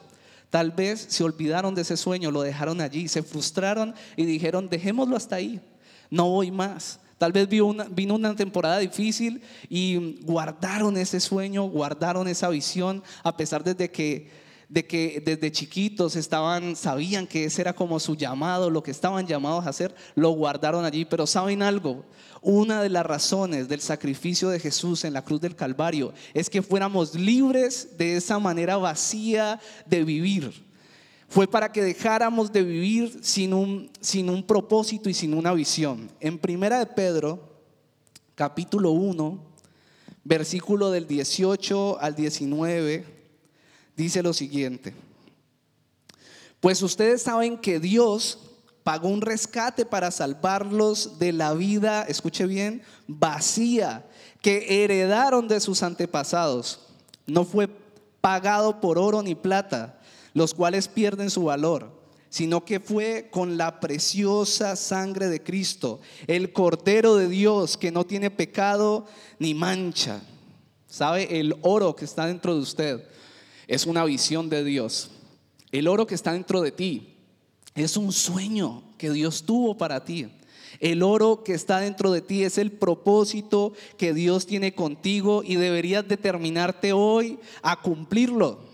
tal 0.48 0.70
vez 0.70 1.06
se 1.08 1.24
olvidaron 1.24 1.74
de 1.74 1.82
ese 1.82 1.96
sueño, 1.96 2.30
lo 2.30 2.42
dejaron 2.42 2.80
allí, 2.80 3.08
se 3.08 3.24
frustraron 3.24 3.96
y 4.16 4.26
dijeron, 4.26 4.68
dejémoslo 4.68 5.16
hasta 5.16 5.34
ahí, 5.34 5.60
no 6.08 6.30
voy 6.30 6.52
más. 6.52 7.00
Tal 7.18 7.32
vez 7.32 7.49
vino 7.49 8.14
una, 8.14 8.37
temporada 8.37 8.78
difícil 8.78 9.40
y 9.70 10.20
guardaron 10.23 10.99
ese 10.99 11.18
sueño, 11.18 11.64
guardaron 11.64 12.28
esa 12.28 12.50
visión, 12.50 13.02
a 13.23 13.38
pesar 13.38 13.64
de 13.64 13.90
que, 13.90 14.28
de 14.68 14.87
que 14.87 15.23
desde 15.25 15.50
chiquitos 15.50 16.14
estaban, 16.14 16.76
sabían 16.76 17.26
que 17.26 17.44
ese 17.44 17.62
era 17.62 17.73
como 17.73 18.00
su 18.00 18.16
llamado, 18.16 18.68
lo 18.68 18.82
que 18.82 18.90
estaban 18.90 19.26
llamados 19.26 19.64
a 19.64 19.70
hacer, 19.70 19.94
lo 20.14 20.30
guardaron 20.30 20.85
allí. 20.85 21.06
Pero 21.06 21.26
¿saben 21.26 21.62
algo? 21.62 22.04
Una 22.42 22.82
de 22.82 22.90
las 22.90 23.06
razones 23.06 23.66
del 23.66 23.80
sacrificio 23.80 24.50
de 24.50 24.61
Jesús 24.61 25.02
en 25.04 25.14
la 25.14 25.25
cruz 25.25 25.40
del 25.40 25.56
Calvario 25.56 26.12
es 26.35 26.50
que 26.50 26.61
fuéramos 26.61 27.14
libres 27.14 27.96
de 27.96 28.16
esa 28.16 28.38
manera 28.38 28.76
vacía 28.76 29.58
de 29.87 30.04
vivir 30.04 30.65
fue 31.28 31.49
para 31.49 31.73
que 31.73 31.83
dejáramos 31.83 32.52
de 32.52 32.62
vivir 32.62 33.21
sin 33.23 33.52
un, 33.52 33.90
sin 34.00 34.30
un 34.30 34.47
propósito 34.47 35.09
y 35.09 35.14
sin 35.14 35.35
una 35.35 35.52
visión. 35.52 36.11
En 36.21 36.38
Primera 36.38 36.78
de 36.78 36.87
Pedro, 36.87 37.40
capítulo 38.35 38.92
1, 38.92 39.38
versículo 40.25 40.90
del 40.90 41.06
18 41.06 42.00
al 42.00 42.14
19, 42.14 43.04
dice 43.97 44.23
lo 44.23 44.33
siguiente. 44.33 44.95
Pues 46.61 46.83
ustedes 46.83 47.23
saben 47.23 47.59
que 47.59 47.80
Dios 47.80 48.38
pagó 48.83 49.09
un 49.09 49.21
rescate 49.21 49.85
para 49.85 50.11
salvarlos 50.11 51.18
de 51.18 51.33
la 51.33 51.54
vida, 51.54 52.02
escuche 52.04 52.47
bien, 52.47 52.83
vacía 53.09 54.06
que 54.40 54.85
heredaron 54.85 55.49
de 55.49 55.59
sus 55.59 55.83
antepasados. 55.83 56.80
No 57.26 57.45
fue 57.45 57.68
pagado 58.21 58.80
por 58.80 58.99
oro 58.99 59.23
ni 59.23 59.35
plata, 59.35 59.95
los 60.36 60.52
cuales 60.52 60.86
pierden 60.86 61.30
su 61.30 61.44
valor, 61.44 61.90
sino 62.28 62.62
que 62.66 62.78
fue 62.78 63.28
con 63.30 63.56
la 63.56 63.80
preciosa 63.80 64.76
sangre 64.76 65.28
de 65.30 65.42
Cristo, 65.42 66.02
el 66.26 66.52
Cordero 66.52 67.16
de 67.16 67.26
Dios 67.26 67.78
que 67.78 67.90
no 67.90 68.04
tiene 68.04 68.30
pecado 68.30 69.06
ni 69.38 69.54
mancha. 69.54 70.20
¿Sabe? 70.88 71.40
El 71.40 71.56
oro 71.62 71.96
que 71.96 72.04
está 72.04 72.26
dentro 72.26 72.54
de 72.54 72.60
usted 72.60 73.08
es 73.66 73.86
una 73.86 74.04
visión 74.04 74.50
de 74.50 74.62
Dios. 74.62 75.10
El 75.72 75.88
oro 75.88 76.06
que 76.06 76.14
está 76.14 76.34
dentro 76.34 76.60
de 76.60 76.70
ti 76.70 77.16
es 77.74 77.96
un 77.96 78.12
sueño 78.12 78.82
que 78.98 79.10
Dios 79.10 79.44
tuvo 79.44 79.78
para 79.78 80.04
ti. 80.04 80.28
El 80.80 81.02
oro 81.02 81.44
que 81.44 81.54
está 81.54 81.80
dentro 81.80 82.12
de 82.12 82.20
ti 82.20 82.44
es 82.44 82.58
el 82.58 82.72
propósito 82.72 83.72
que 83.96 84.12
Dios 84.12 84.44
tiene 84.44 84.74
contigo 84.74 85.42
y 85.42 85.56
deberías 85.56 86.06
determinarte 86.06 86.92
hoy 86.92 87.38
a 87.62 87.80
cumplirlo. 87.80 88.65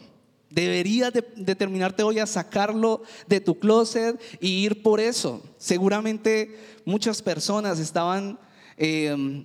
Deberías 0.52 1.12
determinarte 1.34 2.02
hoy 2.02 2.18
a 2.18 2.26
sacarlo 2.26 3.02
de 3.26 3.40
tu 3.40 3.58
closet 3.58 4.20
y 4.38 4.64
ir 4.64 4.82
por 4.82 5.00
eso. 5.00 5.42
Seguramente 5.56 6.58
muchas 6.84 7.22
personas 7.22 7.78
estaban 7.78 8.38
eh, 8.76 9.44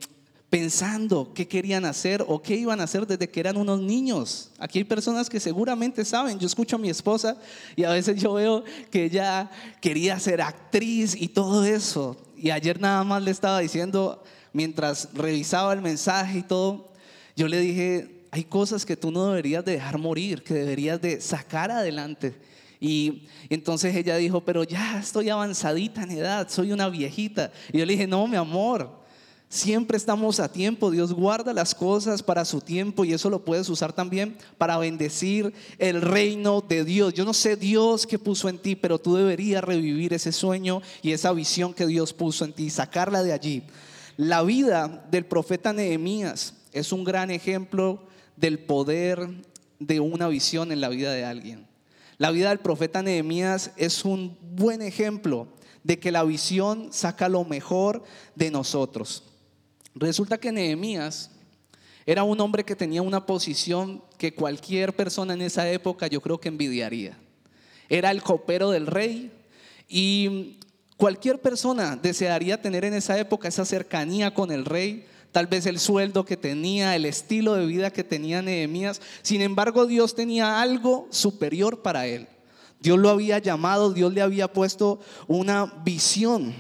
pensando 0.50 1.32
qué 1.34 1.48
querían 1.48 1.86
hacer 1.86 2.26
o 2.28 2.42
qué 2.42 2.56
iban 2.56 2.82
a 2.82 2.84
hacer 2.84 3.08
desde 3.08 3.30
que 3.30 3.40
eran 3.40 3.56
unos 3.56 3.80
niños. 3.80 4.52
Aquí 4.60 4.80
hay 4.80 4.84
personas 4.84 5.30
que 5.30 5.40
seguramente 5.40 6.04
saben. 6.04 6.40
Yo 6.40 6.48
escucho 6.48 6.76
a 6.76 6.80
mi 6.80 6.90
esposa 6.90 7.38
y 7.78 7.86
a 7.86 7.92
veces 7.92 8.22
yo 8.22 8.34
veo 8.34 8.66
que 8.92 9.06
ella 9.06 9.50
quería 9.80 10.20
ser 10.20 10.42
actriz 10.42 11.16
y 11.20 11.30
todo 11.30 11.64
eso. 11.64 12.18
Y 12.36 12.50
ayer 12.50 12.82
nada 12.82 13.06
más 13.06 13.24
le 13.24 13.32
estaba 13.32 13.60
diciendo, 13.60 14.24
mientras 14.52 15.08
revisaba 15.14 15.72
el 15.72 15.82
mensaje 15.82 16.40
y 16.40 16.44
todo, 16.44 16.92
yo 17.38 17.48
le 17.48 17.60
dije, 17.60 18.16
hay 18.38 18.44
cosas 18.44 18.86
que 18.86 18.96
tú 18.96 19.10
no 19.10 19.29
deberías 19.29 19.65
dejar 19.65 19.98
morir, 19.98 20.44
que 20.44 20.53
deberías 20.53 21.01
de 21.01 21.20
sacar 21.20 21.72
adelante. 21.72 22.36
Y 22.79 23.24
entonces 23.50 23.96
ella 23.96 24.15
dijo, 24.17 24.46
pero 24.46 24.63
ya 24.63 25.00
estoy 25.00 25.29
avanzadita 25.29 26.03
en 26.03 26.12
edad, 26.12 26.48
soy 26.48 26.72
una 26.72 26.88
viejita. 26.88 27.51
Y 27.74 27.79
yo 27.79 27.86
le 27.88 27.94
dije, 27.94 28.06
no, 28.06 28.27
mi 28.27 28.36
amor, 28.36 29.08
Siempre 29.50 29.96
estamos 29.96 30.41
a 30.41 30.51
tiempo, 30.51 30.91
Dios 30.91 31.13
guarda 31.13 31.53
las 31.53 31.74
cosas 31.74 32.22
para 32.22 32.44
su 32.44 32.60
tiempo 32.60 33.06
y 33.06 33.13
eso 33.13 33.29
lo 33.29 33.46
puedes 33.46 33.70
usar 33.70 33.94
también 33.94 34.38
para 34.58 34.77
bendecir 34.77 35.53
el 35.79 36.01
reino 36.01 36.60
de 36.60 36.84
Dios. 36.84 37.13
Yo 37.13 37.24
no 37.24 37.34
sé 37.34 37.56
Dios 37.56 38.06
que 38.06 38.20
puso 38.20 38.50
en 38.50 38.58
ti, 38.58 38.75
pero 38.75 39.00
tú 39.00 39.15
deberías 39.15 39.63
revivir 39.63 40.13
ese 40.13 40.34
sueño 40.34 40.82
y 41.01 41.13
esa 41.13 41.32
visión 41.32 41.74
que 41.74 41.88
Dios 41.88 42.12
puso 42.12 42.44
en 42.44 42.51
ti, 42.51 42.70
sacarla 42.70 43.24
de 43.24 43.32
allí. 43.32 43.63
La 44.17 44.44
vida 44.44 45.08
del 45.10 45.25
profeta 45.25 45.72
Nehemías 45.72 46.53
es 46.74 46.91
un 46.91 47.06
gran 47.06 47.32
ejemplo 47.32 48.06
del 48.38 48.60
poder 48.60 49.27
de 49.79 50.00
una 50.00 50.29
visión 50.29 50.72
en 50.72 50.79
la 50.79 50.89
vida 50.89 51.12
de 51.12 51.25
alguien. 51.25 51.67
La 52.17 52.32
vida 52.32 52.50
del 52.50 52.60
profeta 52.60 53.03
Nehemías 53.03 53.72
es 53.75 54.06
un 54.06 54.38
buen 54.41 54.82
ejemplo 54.82 55.48
de 55.84 56.00
que 56.00 56.12
la 56.12 56.24
visión 56.24 56.89
saca 56.91 57.29
lo 57.29 57.44
mejor 57.44 58.03
de 58.36 58.50
nosotros. 58.50 59.24
Resulta 59.94 60.38
que 60.38 60.51
Nehemías 60.51 61.32
era 62.06 62.24
un 62.24 62.39
hombre 62.39 62.63
que 62.63 62.75
tenía 62.75 63.01
una 63.01 63.25
posición 63.25 64.01
que 64.17 64.34
cualquier 64.34 64.96
persona 64.96 65.34
en 65.34 65.41
esa 65.41 65.70
época 65.70 66.08
yo 66.08 66.22
creo 66.22 66.39
que 66.39 66.48
envidiaría. 66.48 67.17
Era 67.89 68.12
el 68.12 68.24
copero 68.24 68.72
del 68.72 68.88
rey 68.88 69.32
y 69.88 70.58
cualquier 70.98 71.41
persona 71.41 71.96
desearía 71.96 72.62
tener 72.62 72.86
en 72.86 72.94
esa 72.94 73.17
época 73.17 73.48
esa 73.48 73.65
cercanía 73.65 74.34
con 74.34 74.51
el 74.51 74.65
rey, 74.65 75.06
tal 75.38 75.46
vez 75.46 75.67
el 75.67 75.77
sueldo 75.77 76.25
que 76.25 76.36
tenía, 76.36 76.96
el 76.96 77.06
estilo 77.06 77.53
de 77.53 77.67
vida 77.67 77.94
que 77.94 78.03
tenía 78.03 78.41
Nehemías. 78.41 79.00
Sin 79.22 79.41
embargo, 79.41 79.86
Dios 79.86 80.15
tenía 80.15 80.63
algo 80.63 81.08
superior 81.12 81.84
para 81.84 82.08
él. 82.08 82.27
Dios 82.79 82.98
lo 82.98 83.12
había 83.12 83.38
llamado, 83.38 83.94
Dios 83.94 84.12
le 84.12 84.24
había 84.24 84.51
puesto 84.51 85.00
una 85.27 85.67
visión 85.86 86.56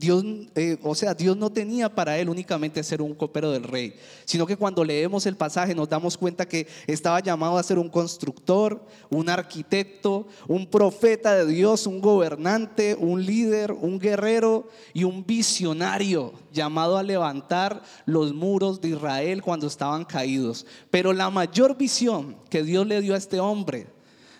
Dios, 0.00 0.24
eh, 0.54 0.78
o 0.82 0.94
sea, 0.94 1.12
Dios 1.12 1.36
no 1.36 1.50
tenía 1.50 1.94
para 1.94 2.18
él 2.18 2.30
únicamente 2.30 2.82
ser 2.82 3.02
un 3.02 3.14
copero 3.14 3.50
del 3.50 3.64
rey, 3.64 3.94
sino 4.24 4.46
que 4.46 4.56
cuando 4.56 4.82
leemos 4.82 5.26
el 5.26 5.36
pasaje 5.36 5.74
nos 5.74 5.90
damos 5.90 6.16
cuenta 6.16 6.48
que 6.48 6.66
estaba 6.86 7.20
llamado 7.20 7.58
a 7.58 7.62
ser 7.62 7.78
un 7.78 7.90
constructor, 7.90 8.82
un 9.10 9.28
arquitecto, 9.28 10.26
un 10.48 10.66
profeta 10.66 11.34
de 11.34 11.44
Dios, 11.52 11.86
un 11.86 12.00
gobernante, 12.00 12.96
un 12.98 13.26
líder, 13.26 13.72
un 13.72 13.98
guerrero 13.98 14.70
y 14.94 15.04
un 15.04 15.26
visionario 15.26 16.32
llamado 16.50 16.96
a 16.96 17.02
levantar 17.02 17.82
los 18.06 18.32
muros 18.32 18.80
de 18.80 18.88
Israel 18.88 19.42
cuando 19.42 19.66
estaban 19.66 20.06
caídos. 20.06 20.64
Pero 20.90 21.12
la 21.12 21.28
mayor 21.28 21.76
visión 21.76 22.36
que 22.48 22.62
Dios 22.62 22.86
le 22.86 23.02
dio 23.02 23.12
a 23.12 23.18
este 23.18 23.38
hombre 23.38 23.86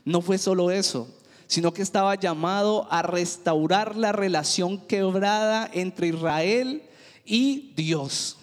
no 0.06 0.22
fue 0.22 0.38
solo 0.38 0.70
eso, 0.70 1.06
sino 1.50 1.74
que 1.74 1.82
estaba 1.82 2.14
llamado 2.14 2.86
a 2.92 3.02
restaurar 3.02 3.96
la 3.96 4.12
relación 4.12 4.78
quebrada 4.86 5.68
entre 5.74 6.06
Israel 6.06 6.80
y 7.24 7.72
Dios. 7.74 8.36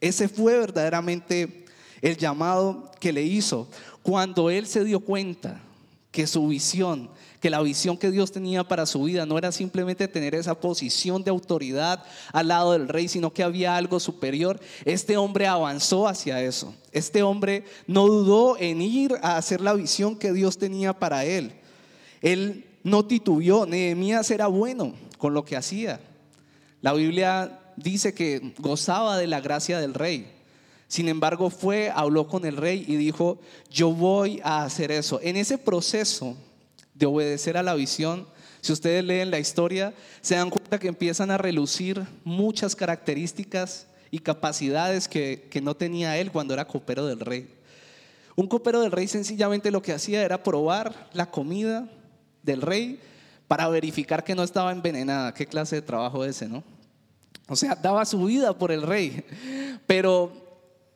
Ese 0.00 0.26
fue 0.26 0.58
verdaderamente 0.58 1.66
el 2.00 2.16
llamado 2.16 2.90
que 2.98 3.12
le 3.12 3.22
hizo 3.24 3.68
cuando 4.02 4.48
él 4.48 4.66
se 4.66 4.84
dio 4.84 5.00
cuenta 5.00 5.60
que 6.10 6.26
su 6.26 6.48
visión, 6.48 7.10
que 7.42 7.50
la 7.50 7.60
visión 7.60 7.98
que 7.98 8.10
Dios 8.10 8.32
tenía 8.32 8.64
para 8.64 8.86
su 8.86 9.02
vida 9.02 9.26
no 9.26 9.36
era 9.36 9.52
simplemente 9.52 10.08
tener 10.08 10.34
esa 10.34 10.58
posición 10.58 11.22
de 11.22 11.30
autoridad 11.30 12.04
al 12.32 12.48
lado 12.48 12.72
del 12.72 12.88
rey, 12.88 13.08
sino 13.08 13.34
que 13.34 13.42
había 13.42 13.76
algo 13.76 14.00
superior. 14.00 14.58
Este 14.86 15.18
hombre 15.18 15.46
avanzó 15.46 16.08
hacia 16.08 16.40
eso. 16.40 16.74
Este 16.90 17.22
hombre 17.22 17.66
no 17.86 18.06
dudó 18.06 18.56
en 18.56 18.80
ir 18.80 19.14
a 19.20 19.36
hacer 19.36 19.60
la 19.60 19.74
visión 19.74 20.16
que 20.16 20.32
Dios 20.32 20.56
tenía 20.56 20.94
para 20.94 21.26
él. 21.26 21.52
Él 22.22 22.64
no 22.82 23.04
titubió, 23.04 23.66
Nehemías 23.66 24.30
era 24.30 24.46
bueno 24.46 24.94
con 25.18 25.34
lo 25.34 25.44
que 25.44 25.56
hacía. 25.56 26.00
La 26.80 26.92
Biblia 26.92 27.60
dice 27.76 28.14
que 28.14 28.54
gozaba 28.58 29.16
de 29.16 29.26
la 29.26 29.40
gracia 29.40 29.80
del 29.80 29.94
rey. 29.94 30.32
Sin 30.88 31.08
embargo, 31.08 31.50
fue, 31.50 31.90
habló 31.94 32.28
con 32.28 32.44
el 32.44 32.56
rey 32.56 32.84
y 32.86 32.96
dijo, 32.96 33.40
yo 33.70 33.90
voy 33.90 34.40
a 34.44 34.62
hacer 34.62 34.92
eso. 34.92 35.20
En 35.22 35.36
ese 35.36 35.58
proceso 35.58 36.36
de 36.94 37.06
obedecer 37.06 37.56
a 37.56 37.62
la 37.62 37.74
visión, 37.74 38.26
si 38.60 38.72
ustedes 38.72 39.04
leen 39.04 39.30
la 39.30 39.40
historia, 39.40 39.94
se 40.20 40.36
dan 40.36 40.50
cuenta 40.50 40.78
que 40.78 40.88
empiezan 40.88 41.30
a 41.30 41.38
relucir 41.38 42.06
muchas 42.24 42.76
características 42.76 43.86
y 44.10 44.20
capacidades 44.20 45.08
que, 45.08 45.48
que 45.50 45.60
no 45.60 45.74
tenía 45.74 46.16
él 46.18 46.30
cuando 46.30 46.54
era 46.54 46.66
copero 46.66 47.06
del 47.06 47.20
rey. 47.20 47.48
Un 48.36 48.46
copero 48.46 48.80
del 48.80 48.92
rey 48.92 49.08
sencillamente 49.08 49.70
lo 49.70 49.82
que 49.82 49.92
hacía 49.92 50.22
era 50.22 50.42
probar 50.42 51.08
la 51.12 51.30
comida 51.30 51.88
del 52.46 52.62
rey 52.62 52.98
para 53.46 53.68
verificar 53.68 54.24
que 54.24 54.34
no 54.34 54.42
estaba 54.42 54.72
envenenada. 54.72 55.34
¿Qué 55.34 55.46
clase 55.46 55.76
de 55.76 55.82
trabajo 55.82 56.24
ese, 56.24 56.48
no? 56.48 56.64
O 57.48 57.54
sea, 57.54 57.74
daba 57.74 58.04
su 58.04 58.24
vida 58.24 58.56
por 58.56 58.72
el 58.72 58.82
rey, 58.82 59.24
pero 59.86 60.32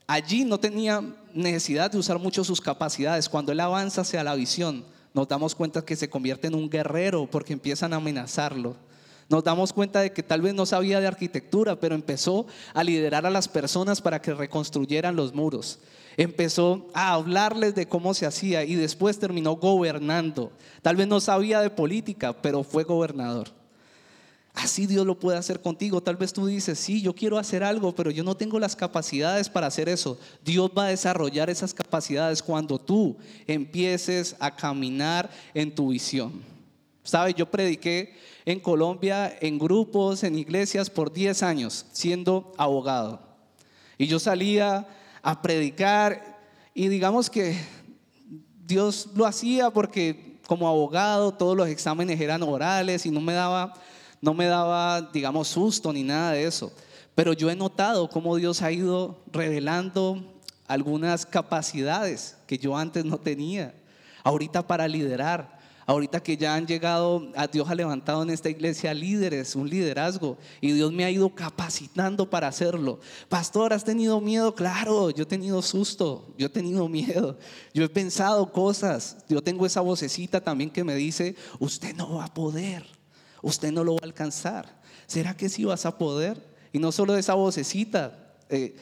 allí 0.07 0.45
no 0.45 0.59
tenía 0.59 1.03
necesidad 1.33 1.91
de 1.91 1.99
usar 1.99 2.19
mucho 2.19 2.43
sus 2.43 2.61
capacidades. 2.61 3.29
Cuando 3.29 3.53
él 3.53 3.61
avanza 3.61 4.01
hacia 4.01 4.25
la 4.25 4.35
visión, 4.35 4.85
nos 5.15 5.29
damos 5.29 5.55
cuenta 5.55 5.85
que 5.85 5.95
se 5.95 6.11
convierte 6.11 6.49
en 6.49 6.55
un 6.55 6.69
guerrero 6.69 7.29
porque 7.31 7.53
empiezan 7.53 7.93
a 7.93 7.97
amenazarlo. 7.97 8.75
Nos 9.31 9.43
damos 9.45 9.73
cuenta 9.73 10.01
de 10.01 10.13
que 10.13 10.23
tal 10.23 10.43
vez 10.43 10.53
no 10.53 10.67
sabía 10.67 11.01
de 11.01 11.07
arquitectura, 11.07 11.81
pero 11.81 11.95
empezó 11.95 12.47
a 12.75 12.85
liderar 12.85 13.25
a 13.25 13.31
las 13.31 13.49
personas 13.49 14.03
para 14.03 14.21
que 14.21 14.35
reconstruyeran 14.35 15.17
los 15.17 15.33
muros 15.33 15.79
empezó 16.17 16.89
a 16.93 17.15
hablarles 17.15 17.75
de 17.75 17.87
cómo 17.87 18.13
se 18.13 18.27
hacía 18.27 18.65
y 18.65 18.75
después 18.75 19.19
terminó 19.19 19.57
gobernando. 19.57 20.53
Tal 20.83 20.97
vez 20.97 21.09
no 21.09 21.19
sabía 21.19 21.61
de 21.61 21.71
política, 21.71 22.35
pero 22.35 22.63
fue 22.63 22.85
gobernador. 22.85 23.49
Así 24.53 24.87
Dios 24.87 25.07
lo 25.07 25.19
puede 25.19 25.39
hacer 25.39 25.63
contigo. 25.63 26.03
Tal 26.03 26.17
vez 26.17 26.33
tú 26.33 26.47
dices, 26.47 26.79
sí, 26.79 27.01
yo 27.01 27.15
quiero 27.15 27.39
hacer 27.39 27.63
algo, 27.63 27.95
pero 27.95 28.11
yo 28.11 28.25
no 28.25 28.37
tengo 28.37 28.59
las 28.59 28.77
capacidades 28.77 29.49
para 29.49 29.69
hacer 29.69 29.89
eso. 29.89 30.19
Dios 30.45 30.71
va 30.77 30.87
a 30.87 30.89
desarrollar 30.89 31.49
esas 31.49 31.73
capacidades 31.73 32.43
cuando 32.43 32.79
tú 32.79 33.17
empieces 33.47 34.37
a 34.41 34.55
caminar 34.55 35.31
en 35.55 35.75
tu 35.75 35.89
visión. 35.89 36.50
¿Sabes? 37.11 37.35
Yo 37.35 37.51
prediqué 37.51 38.15
en 38.45 38.61
Colombia 38.61 39.37
en 39.41 39.59
grupos, 39.59 40.23
en 40.23 40.39
iglesias 40.39 40.89
por 40.89 41.13
10 41.13 41.43
años, 41.43 41.87
siendo 41.91 42.53
abogado. 42.57 43.21
Y 43.99 44.07
yo 44.07 44.21
salía 44.21 44.87
a 45.21 45.43
predicar 45.43 46.39
y 46.73 46.87
digamos 46.87 47.29
que 47.29 47.59
Dios 48.65 49.09
lo 49.17 49.27
hacía 49.27 49.71
porque 49.71 50.39
como 50.47 50.69
abogado, 50.69 51.35
todos 51.35 51.57
los 51.57 51.67
exámenes 51.67 52.21
eran 52.21 52.45
orales 52.45 53.05
y 53.05 53.11
no 53.11 53.21
me 53.21 53.33
daba, 53.33 53.75
no 54.21 54.33
me 54.33 54.47
daba, 54.47 55.03
digamos, 55.13 55.49
susto 55.49 55.93
ni 55.93 56.05
nada 56.05 56.31
de 56.31 56.45
eso. 56.45 56.73
Pero 57.17 57.33
yo 57.33 57.51
he 57.51 57.57
notado 57.57 58.09
cómo 58.09 58.37
Dios 58.37 58.63
ha 58.63 58.71
ido 58.71 59.19
revelando 59.33 60.41
algunas 60.69 61.27
capacidades 61.27 62.37
que 62.47 62.57
yo 62.57 62.77
antes 62.77 63.05
no 63.05 63.19
tenía. 63.19 63.75
Ahorita 64.23 64.65
para 64.65 64.87
liderar, 64.87 65.60
ahorita 65.91 66.23
que 66.23 66.37
ya 66.37 66.55
han 66.55 66.69
llegado, 66.69 67.33
a 67.35 67.49
Dios 67.49 67.69
ha 67.69 67.75
levantado 67.75 68.23
en 68.23 68.31
esta 68.31 68.49
iglesia 68.49 68.95
líderes, 68.95 69.57
un 69.57 69.69
liderazgo, 69.69 70.39
y 70.61 70.71
Dios 70.71 70.93
me 70.93 71.05
ha 71.05 71.11
ido 71.11 71.35
capacitando 71.35 72.31
para 72.31 72.47
hacerlo. 72.47 73.01
Pastor, 73.29 73.73
¿has 73.73 73.83
tenido 73.83 74.21
miedo? 74.21 74.55
Claro, 74.55 75.11
yo 75.11 75.25
he 75.25 75.27
tenido 75.27 75.61
susto, 75.63 76.33
yo 76.39 76.47
he 76.47 76.49
tenido 76.49 76.89
miedo, 76.89 77.37
yo 77.75 77.83
he 77.83 77.89
pensado 77.89 78.53
cosas, 78.53 79.17
yo 79.29 79.43
tengo 79.43 79.67
esa 79.67 79.81
vocecita 79.81 80.41
también 80.41 80.71
que 80.71 80.85
me 80.85 80.95
dice, 80.95 81.35
usted 81.59 81.93
no 81.97 82.15
va 82.15 82.27
a 82.27 82.35
poder, 82.35 82.87
usted 83.43 83.73
no 83.73 83.83
lo 83.83 83.95
va 83.95 84.01
a 84.03 84.07
alcanzar. 84.07 84.81
¿Será 85.09 85.37
que 85.37 85.49
sí 85.49 85.65
vas 85.65 85.87
a 85.87 85.99
poder? 85.99 86.55
Y 86.73 86.79
no 86.79 86.93
solo 86.93 87.17
esa 87.17 87.35
vocecita, 87.35 88.37
eh, 88.49 88.77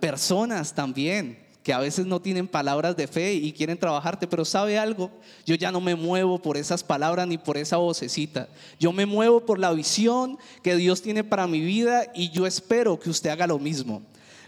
personas 0.00 0.74
también 0.74 1.47
que 1.62 1.72
a 1.72 1.78
veces 1.78 2.06
no 2.06 2.20
tienen 2.20 2.48
palabras 2.48 2.96
de 2.96 3.06
fe 3.06 3.34
y 3.34 3.52
quieren 3.52 3.78
trabajarte, 3.78 4.26
pero 4.26 4.44
sabe 4.44 4.78
algo, 4.78 5.10
yo 5.44 5.54
ya 5.54 5.70
no 5.70 5.80
me 5.80 5.94
muevo 5.94 6.40
por 6.40 6.56
esas 6.56 6.82
palabras 6.82 7.26
ni 7.26 7.36
por 7.36 7.56
esa 7.56 7.76
vocecita. 7.76 8.48
Yo 8.78 8.92
me 8.92 9.06
muevo 9.06 9.44
por 9.44 9.58
la 9.58 9.72
visión 9.72 10.38
que 10.62 10.76
Dios 10.76 11.02
tiene 11.02 11.24
para 11.24 11.46
mi 11.46 11.60
vida 11.60 12.04
y 12.14 12.30
yo 12.30 12.46
espero 12.46 12.98
que 12.98 13.10
usted 13.10 13.30
haga 13.30 13.46
lo 13.46 13.58
mismo. 13.58 14.02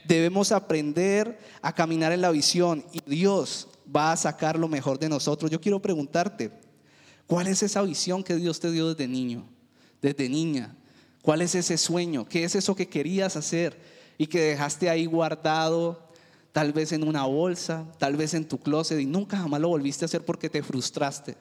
Debemos 0.07 0.51
aprender 0.51 1.39
a 1.61 1.75
caminar 1.75 2.13
en 2.13 2.23
la 2.23 2.31
visión 2.31 2.85
y 2.93 3.01
Dios 3.05 3.69
va 3.95 4.13
a 4.13 4.17
sacar 4.17 4.59
lo 4.59 4.69
mejor 4.69 4.99
de 4.99 5.09
nosotros. 5.09 5.51
Yo 5.51 5.61
quiero 5.61 5.83
preguntarte, 5.83 6.51
¿cuál 7.27 7.49
es 7.49 7.63
esa 7.63 7.83
visión 7.83 8.23
que 8.23 8.37
Dios 8.37 8.61
te 8.61 8.71
dio 8.71 8.89
desde 8.89 9.09
niño, 9.09 9.45
desde 10.01 10.29
niña? 10.29 10.77
¿Cuál 11.23 11.43
es 11.43 11.55
ese 11.55 11.77
sueño? 11.77 12.27
¿Qué 12.27 12.45
es 12.45 12.55
eso 12.55 12.75
que 12.75 12.89
querías 12.89 13.37
hacer 13.37 13.79
y 14.17 14.27
que 14.27 14.41
dejaste 14.41 14.89
ahí 14.89 15.07
guardado? 15.07 16.10
Tal 16.53 16.73
vez 16.73 16.93
en 16.93 17.07
una 17.07 17.25
bolsa, 17.25 17.87
tal 17.99 18.17
vez 18.17 18.35
en 18.35 18.47
tu 18.47 18.59
closet 18.59 19.01
y 19.01 19.07
nunca 19.07 19.37
jamás 19.37 19.61
lo 19.61 19.69
volviste 19.69 20.05
a 20.05 20.07
hacer 20.07 20.25
porque 20.25 20.51
te 20.51 20.63
frustraste. 20.63 21.37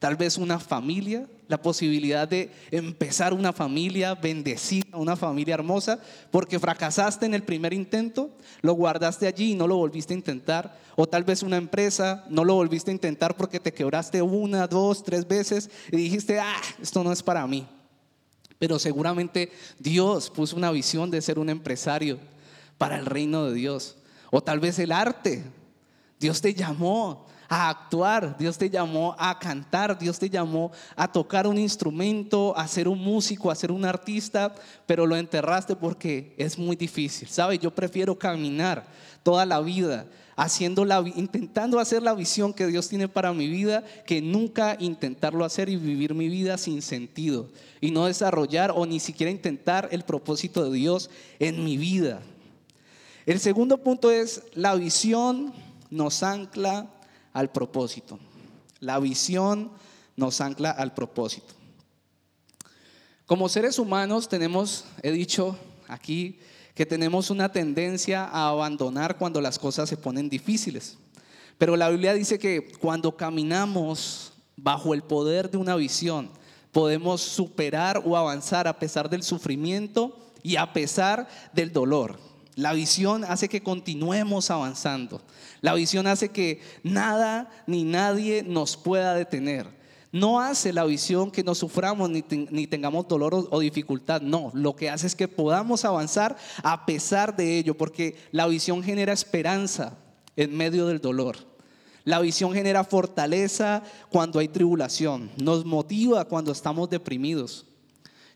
Tal 0.00 0.16
vez 0.16 0.38
una 0.38 0.58
familia, 0.58 1.28
la 1.46 1.60
posibilidad 1.60 2.26
de 2.26 2.50
empezar 2.70 3.34
una 3.34 3.52
familia 3.52 4.14
bendecida, 4.14 4.96
una 4.96 5.14
familia 5.14 5.52
hermosa, 5.52 6.00
porque 6.30 6.58
fracasaste 6.58 7.26
en 7.26 7.34
el 7.34 7.42
primer 7.42 7.74
intento, 7.74 8.30
lo 8.62 8.72
guardaste 8.72 9.26
allí 9.26 9.52
y 9.52 9.54
no 9.54 9.66
lo 9.66 9.76
volviste 9.76 10.14
a 10.14 10.16
intentar. 10.16 10.80
O 10.96 11.06
tal 11.06 11.22
vez 11.22 11.42
una 11.42 11.58
empresa, 11.58 12.24
no 12.30 12.46
lo 12.46 12.54
volviste 12.54 12.90
a 12.90 12.94
intentar 12.94 13.36
porque 13.36 13.60
te 13.60 13.74
quebraste 13.74 14.22
una, 14.22 14.66
dos, 14.66 15.04
tres 15.04 15.28
veces 15.28 15.68
y 15.92 15.98
dijiste, 15.98 16.40
ah, 16.40 16.62
esto 16.80 17.04
no 17.04 17.12
es 17.12 17.22
para 17.22 17.46
mí. 17.46 17.66
Pero 18.58 18.78
seguramente 18.78 19.52
Dios 19.78 20.30
puso 20.30 20.56
una 20.56 20.70
visión 20.70 21.10
de 21.10 21.20
ser 21.20 21.38
un 21.38 21.50
empresario 21.50 22.18
para 22.78 22.98
el 22.98 23.04
reino 23.04 23.44
de 23.44 23.52
Dios. 23.52 23.96
O 24.30 24.42
tal 24.42 24.60
vez 24.60 24.78
el 24.78 24.92
arte. 24.92 25.44
Dios 26.18 26.40
te 26.40 26.52
llamó 26.52 27.26
a 27.48 27.68
actuar, 27.68 28.38
Dios 28.38 28.56
te 28.56 28.70
llamó 28.70 29.16
a 29.18 29.36
cantar, 29.38 29.98
Dios 29.98 30.18
te 30.18 30.30
llamó 30.30 30.70
a 30.94 31.10
tocar 31.10 31.48
un 31.48 31.58
instrumento, 31.58 32.56
a 32.56 32.68
ser 32.68 32.86
un 32.86 32.98
músico, 32.98 33.50
a 33.50 33.56
ser 33.56 33.72
un 33.72 33.84
artista, 33.84 34.54
pero 34.86 35.04
lo 35.04 35.16
enterraste 35.16 35.74
porque 35.74 36.32
es 36.38 36.56
muy 36.56 36.76
difícil. 36.76 37.28
¿Sabes? 37.28 37.58
Yo 37.58 37.74
prefiero 37.74 38.16
caminar 38.16 38.86
toda 39.24 39.44
la 39.44 39.60
vida 39.60 40.06
haciendo 40.36 40.84
la, 40.84 41.04
intentando 41.16 41.78
hacer 41.78 42.02
la 42.02 42.14
visión 42.14 42.54
que 42.54 42.66
Dios 42.66 42.88
tiene 42.88 43.08
para 43.08 43.32
mi 43.32 43.48
vida, 43.48 43.84
que 44.06 44.22
nunca 44.22 44.76
intentarlo 44.78 45.44
hacer 45.44 45.68
y 45.68 45.76
vivir 45.76 46.14
mi 46.14 46.28
vida 46.28 46.56
sin 46.56 46.82
sentido 46.82 47.48
y 47.80 47.90
no 47.90 48.06
desarrollar 48.06 48.72
o 48.74 48.86
ni 48.86 49.00
siquiera 49.00 49.30
intentar 49.30 49.88
el 49.90 50.04
propósito 50.04 50.64
de 50.64 50.78
Dios 50.78 51.10
en 51.40 51.64
mi 51.64 51.76
vida. 51.76 52.22
El 53.26 53.40
segundo 53.40 53.78
punto 53.78 54.10
es 54.10 54.42
la 54.54 54.74
visión 54.74 55.52
nos 55.90 56.22
ancla 56.22 56.90
al 57.32 57.50
propósito. 57.50 58.18
La 58.80 58.98
visión 58.98 59.70
nos 60.16 60.40
ancla 60.40 60.70
al 60.70 60.94
propósito. 60.94 61.54
Como 63.26 63.48
seres 63.48 63.78
humanos 63.78 64.28
tenemos, 64.28 64.84
he 65.02 65.12
dicho 65.12 65.56
aquí, 65.86 66.38
que 66.74 66.86
tenemos 66.86 67.30
una 67.30 67.52
tendencia 67.52 68.24
a 68.24 68.48
abandonar 68.48 69.18
cuando 69.18 69.40
las 69.40 69.58
cosas 69.58 69.88
se 69.88 69.96
ponen 69.96 70.30
difíciles. 70.30 70.96
Pero 71.58 71.76
la 71.76 71.90
Biblia 71.90 72.14
dice 72.14 72.38
que 72.38 72.72
cuando 72.80 73.16
caminamos 73.16 74.32
bajo 74.56 74.94
el 74.94 75.02
poder 75.02 75.50
de 75.50 75.58
una 75.58 75.76
visión, 75.76 76.30
podemos 76.72 77.20
superar 77.20 78.02
o 78.04 78.16
avanzar 78.16 78.66
a 78.66 78.78
pesar 78.78 79.10
del 79.10 79.22
sufrimiento 79.22 80.16
y 80.42 80.56
a 80.56 80.72
pesar 80.72 81.28
del 81.52 81.72
dolor. 81.72 82.29
La 82.60 82.74
visión 82.74 83.24
hace 83.24 83.48
que 83.48 83.62
continuemos 83.62 84.50
avanzando. 84.50 85.22
La 85.62 85.72
visión 85.72 86.06
hace 86.06 86.28
que 86.28 86.60
nada 86.82 87.48
ni 87.66 87.84
nadie 87.84 88.42
nos 88.42 88.76
pueda 88.76 89.14
detener. 89.14 89.66
No 90.12 90.40
hace 90.40 90.74
la 90.74 90.84
visión 90.84 91.30
que 91.30 91.42
nos 91.42 91.56
suframos 91.56 92.10
ni, 92.10 92.66
tengamos 92.66 93.08
dolor 93.08 93.48
o, 93.50 93.60
dificultad. 93.60 94.20
No, 94.20 94.50
lo 94.52 94.76
que 94.76 94.90
hace 94.90 95.06
es 95.06 95.16
que 95.16 95.26
podamos 95.26 95.86
avanzar 95.86 96.36
a 96.62 96.84
pesar 96.84 97.34
de 97.34 97.56
ello, 97.56 97.78
porque 97.78 98.18
la 98.30 98.46
visión 98.46 98.82
genera 98.82 99.14
esperanza 99.14 99.96
en 100.36 100.54
medio 100.54 100.86
del 100.86 101.00
dolor. 101.00 101.38
La 102.04 102.20
visión 102.20 102.52
genera 102.52 102.84
fortaleza 102.84 103.82
cuando 104.10 104.38
hay 104.38 104.48
tribulación. 104.48 105.30
Nos 105.38 105.64
motiva 105.64 106.26
cuando 106.26 106.52
estamos 106.52 106.90
deprimidos. 106.90 107.64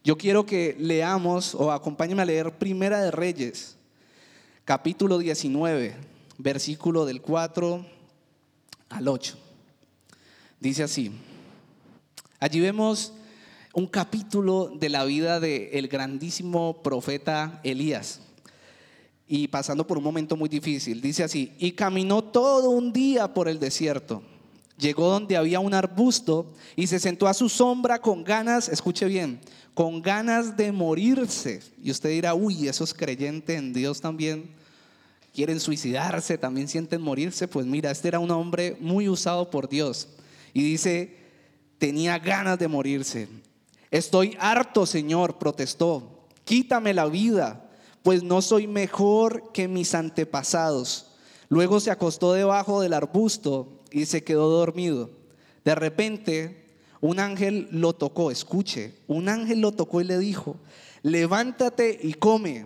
Yo 0.02 0.16
quiero 0.16 0.46
que 0.46 0.74
leamos 0.78 1.54
o 1.54 1.70
acompáñenme 1.70 2.22
a 2.22 2.26
leer 2.26 2.56
Primera 2.56 3.02
de 3.02 3.10
Reyes, 3.10 3.76
capítulo 4.64 5.18
19, 5.18 5.94
versículo 6.38 7.04
del 7.04 7.20
4 7.20 7.84
al 8.88 9.08
8. 9.08 9.36
Dice 10.58 10.82
así. 10.82 11.12
Allí 12.40 12.60
vemos 12.60 13.12
un 13.74 13.86
capítulo 13.86 14.72
de 14.74 14.88
la 14.88 15.04
vida 15.04 15.38
del 15.38 15.88
grandísimo 15.88 16.82
profeta 16.82 17.60
Elías. 17.62 18.20
Y 19.28 19.48
pasando 19.48 19.86
por 19.86 19.98
un 19.98 20.04
momento 20.04 20.36
muy 20.36 20.48
difícil, 20.48 21.00
dice 21.02 21.24
así, 21.24 21.52
y 21.58 21.72
caminó 21.72 22.24
todo 22.24 22.70
un 22.70 22.92
día 22.92 23.34
por 23.34 23.48
el 23.48 23.58
desierto. 23.58 24.22
Llegó 24.78 25.08
donde 25.08 25.36
había 25.36 25.60
un 25.60 25.74
arbusto 25.74 26.52
y 26.74 26.86
se 26.86 26.98
sentó 26.98 27.28
a 27.28 27.34
su 27.34 27.48
sombra 27.48 28.00
con 28.00 28.24
ganas, 28.24 28.68
escuche 28.68 29.06
bien, 29.06 29.40
con 29.74 30.00
ganas 30.00 30.56
de 30.56 30.72
morirse. 30.72 31.60
Y 31.82 31.90
usted 31.90 32.10
dirá, 32.10 32.34
uy, 32.34 32.68
esos 32.68 32.94
creyentes 32.94 33.58
en 33.58 33.72
Dios 33.72 34.00
también 34.00 34.50
quieren 35.34 35.58
suicidarse, 35.58 36.38
también 36.38 36.68
sienten 36.68 37.02
morirse. 37.02 37.48
Pues 37.48 37.66
mira, 37.66 37.90
este 37.90 38.08
era 38.08 38.20
un 38.20 38.30
hombre 38.30 38.76
muy 38.80 39.08
usado 39.08 39.50
por 39.50 39.68
Dios. 39.68 40.08
Y 40.52 40.62
dice, 40.62 41.16
tenía 41.78 42.18
ganas 42.18 42.58
de 42.58 42.68
morirse. 42.68 43.28
Estoy 43.90 44.36
harto, 44.38 44.86
Señor, 44.86 45.38
protestó. 45.38 46.28
Quítame 46.44 46.94
la 46.94 47.06
vida, 47.06 47.68
pues 48.02 48.22
no 48.22 48.42
soy 48.42 48.66
mejor 48.66 49.52
que 49.52 49.66
mis 49.66 49.94
antepasados. 49.94 51.10
Luego 51.48 51.80
se 51.80 51.90
acostó 51.90 52.32
debajo 52.32 52.80
del 52.80 52.92
arbusto 52.92 53.82
y 53.90 54.06
se 54.06 54.22
quedó 54.22 54.48
dormido. 54.48 55.10
De 55.64 55.74
repente, 55.74 56.63
un 57.04 57.20
ángel 57.20 57.68
lo 57.70 57.92
tocó, 57.92 58.30
escuche, 58.30 58.94
un 59.08 59.28
ángel 59.28 59.60
lo 59.60 59.72
tocó 59.72 60.00
y 60.00 60.04
le 60.04 60.16
dijo, 60.16 60.56
levántate 61.02 62.00
y 62.02 62.14
come. 62.14 62.64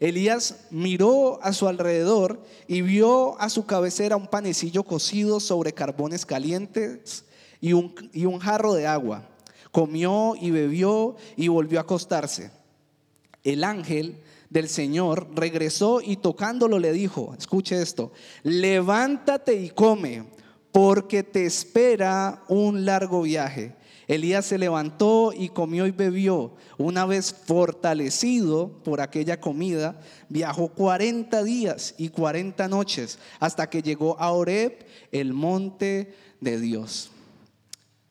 Elías 0.00 0.66
miró 0.72 1.38
a 1.44 1.52
su 1.52 1.68
alrededor 1.68 2.42
y 2.66 2.82
vio 2.82 3.40
a 3.40 3.48
su 3.48 3.66
cabecera 3.66 4.16
un 4.16 4.26
panecillo 4.26 4.82
cocido 4.82 5.38
sobre 5.38 5.74
carbones 5.74 6.26
calientes 6.26 7.24
y 7.60 7.72
un, 7.72 8.40
jarro 8.40 8.74
de 8.74 8.88
agua. 8.88 9.28
Comió 9.70 10.34
y 10.34 10.50
bebió 10.50 11.14
y 11.36 11.46
volvió 11.46 11.78
a 11.78 11.82
acostarse. 11.82 12.50
El 13.44 13.62
ángel 13.62 14.20
del 14.50 14.68
Señor 14.68 15.28
regresó 15.36 16.00
y 16.00 16.16
tocándolo 16.16 16.80
le 16.80 16.90
dijo, 16.90 17.32
escuche 17.38 17.80
esto, 17.80 18.10
levántate 18.42 19.54
y 19.54 19.70
come, 19.70 20.24
porque 20.72 21.22
te 21.22 21.46
espera 21.46 22.42
un 22.48 22.84
largo 22.84 23.22
viaje. 23.22 23.74
Elías 24.08 24.46
se 24.46 24.56
levantó 24.56 25.32
y 25.36 25.50
comió 25.50 25.86
y 25.86 25.90
bebió. 25.90 26.54
Una 26.78 27.04
vez 27.04 27.32
fortalecido 27.32 28.82
por 28.82 29.02
aquella 29.02 29.38
comida, 29.38 30.00
viajó 30.30 30.68
40 30.68 31.42
días 31.44 31.94
y 31.98 32.08
40 32.08 32.68
noches 32.68 33.18
hasta 33.38 33.68
que 33.68 33.82
llegó 33.82 34.18
a 34.18 34.32
Oreb, 34.32 34.86
el 35.12 35.34
monte 35.34 36.14
de 36.40 36.58
Dios. 36.58 37.10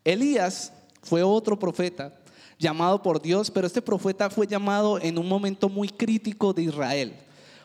Elías 0.03 0.71
fue 1.01 1.23
otro 1.23 1.57
profeta 1.57 2.13
llamado 2.59 3.01
por 3.01 3.21
Dios, 3.21 3.49
pero 3.49 3.67
este 3.67 3.81
profeta 3.81 4.29
fue 4.29 4.47
llamado 4.47 4.99
en 4.99 5.17
un 5.17 5.27
momento 5.27 5.67
muy 5.67 5.89
crítico 5.89 6.53
de 6.53 6.63
Israel. 6.63 7.15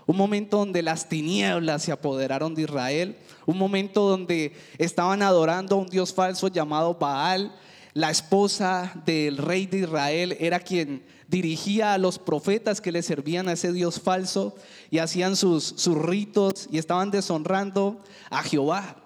Un 0.07 0.17
momento 0.17 0.59
donde 0.59 0.83
las 0.83 1.09
tinieblas 1.09 1.83
se 1.83 1.93
apoderaron 1.93 2.55
de 2.55 2.63
Israel, 2.63 3.17
un 3.47 3.59
momento 3.59 4.09
donde 4.09 4.53
estaban 4.79 5.23
adorando 5.23 5.77
a 5.77 5.79
un 5.79 5.89
dios 5.89 6.13
falso 6.13 6.49
llamado 6.49 6.95
Baal. 6.95 7.55
La 7.95 8.11
esposa 8.11 8.93
del 9.05 9.37
rey 9.37 9.67
de 9.67 9.81
Israel 9.81 10.37
era 10.41 10.61
quien 10.61 11.05
dirigía 11.29 11.93
a 11.93 11.99
los 11.99 12.19
profetas 12.19 12.81
que 12.81 12.93
le 12.93 13.03
servían 13.03 13.49
a 13.49 13.53
ese 13.53 13.73
dios 13.73 14.01
falso 14.01 14.57
y 14.91 14.99
hacían 14.99 15.37
sus, 15.37 15.87
ritos 15.87 16.69
y 16.71 16.79
estaban 16.79 17.11
deshonrando 17.11 18.03
a 18.31 18.43
Jehová. 18.43 18.97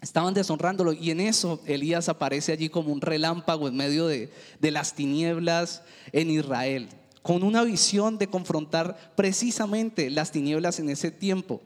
Estaban 0.00 0.34
deshonrándolo 0.34 0.92
y 0.92 1.10
en 1.10 1.20
eso 1.20 1.60
Elías 1.64 2.08
aparece 2.08 2.52
allí 2.52 2.68
como 2.68 2.92
un 2.92 3.00
relámpago 3.00 3.68
en 3.68 3.76
medio 3.76 4.06
de, 4.06 4.32
de 4.60 4.70
las 4.70 4.94
tinieblas 4.94 5.82
en 6.12 6.30
Israel 6.30 6.88
con 7.22 7.42
una 7.42 7.62
visión 7.62 8.18
de 8.18 8.26
confrontar 8.26 9.12
precisamente 9.14 10.10
las 10.10 10.32
tinieblas 10.32 10.78
en 10.80 10.90
ese 10.90 11.10
tiempo. 11.10 11.60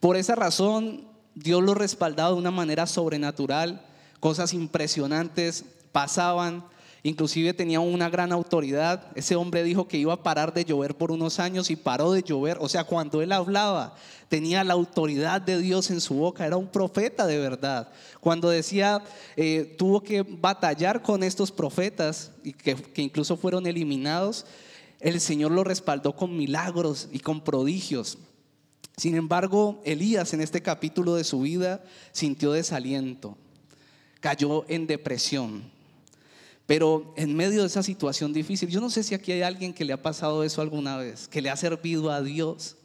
Por 0.00 0.16
esa 0.16 0.34
razón, 0.34 1.04
Dios 1.34 1.62
lo 1.62 1.74
respaldaba 1.74 2.30
de 2.30 2.38
una 2.38 2.50
manera 2.50 2.86
sobrenatural, 2.86 3.84
cosas 4.20 4.52
impresionantes 4.52 5.64
pasaban, 5.92 6.64
inclusive 7.02 7.54
tenía 7.54 7.80
una 7.80 8.10
gran 8.10 8.32
autoridad. 8.32 9.06
Ese 9.14 9.36
hombre 9.36 9.62
dijo 9.62 9.86
que 9.86 9.96
iba 9.96 10.12
a 10.12 10.22
parar 10.22 10.52
de 10.52 10.64
llover 10.64 10.96
por 10.96 11.12
unos 11.12 11.38
años 11.38 11.70
y 11.70 11.76
paró 11.76 12.12
de 12.12 12.22
llover. 12.22 12.58
O 12.60 12.68
sea, 12.68 12.84
cuando 12.84 13.22
él 13.22 13.32
hablaba, 13.32 13.94
tenía 14.28 14.64
la 14.64 14.74
autoridad 14.74 15.40
de 15.40 15.58
Dios 15.58 15.90
en 15.90 16.00
su 16.00 16.14
boca, 16.14 16.46
era 16.46 16.56
un 16.56 16.66
profeta 16.66 17.26
de 17.26 17.38
verdad. 17.38 17.88
Cuando 18.20 18.50
decía, 18.50 19.02
eh, 19.36 19.74
tuvo 19.78 20.02
que 20.02 20.22
batallar 20.22 21.02
con 21.02 21.22
estos 21.22 21.52
profetas 21.52 22.32
y 22.42 22.52
que, 22.52 22.74
que 22.74 23.02
incluso 23.02 23.36
fueron 23.36 23.66
eliminados, 23.66 24.44
el 25.00 25.20
Señor 25.20 25.52
lo 25.52 25.64
respaldó 25.64 26.14
con 26.14 26.36
milagros 26.36 27.08
y 27.12 27.18
con 27.18 27.42
prodigios. 27.42 28.18
Sin 28.96 29.14
embargo, 29.14 29.80
Elías 29.84 30.32
en 30.32 30.40
este 30.40 30.62
capítulo 30.62 31.14
de 31.14 31.24
su 31.24 31.40
vida 31.40 31.84
sintió 32.12 32.52
desaliento, 32.52 33.36
cayó 34.20 34.64
en 34.68 34.86
depresión. 34.86 35.70
Pero 36.66 37.12
en 37.16 37.36
medio 37.36 37.60
de 37.60 37.68
esa 37.68 37.82
situación 37.82 38.32
difícil, 38.32 38.68
yo 38.68 38.80
no 38.80 38.90
sé 38.90 39.02
si 39.02 39.14
aquí 39.14 39.32
hay 39.32 39.42
alguien 39.42 39.72
que 39.72 39.84
le 39.84 39.92
ha 39.92 40.02
pasado 40.02 40.42
eso 40.42 40.62
alguna 40.62 40.96
vez, 40.96 41.28
que 41.28 41.42
le 41.42 41.50
ha 41.50 41.56
servido 41.56 42.10
a 42.10 42.22
Dios, 42.22 42.76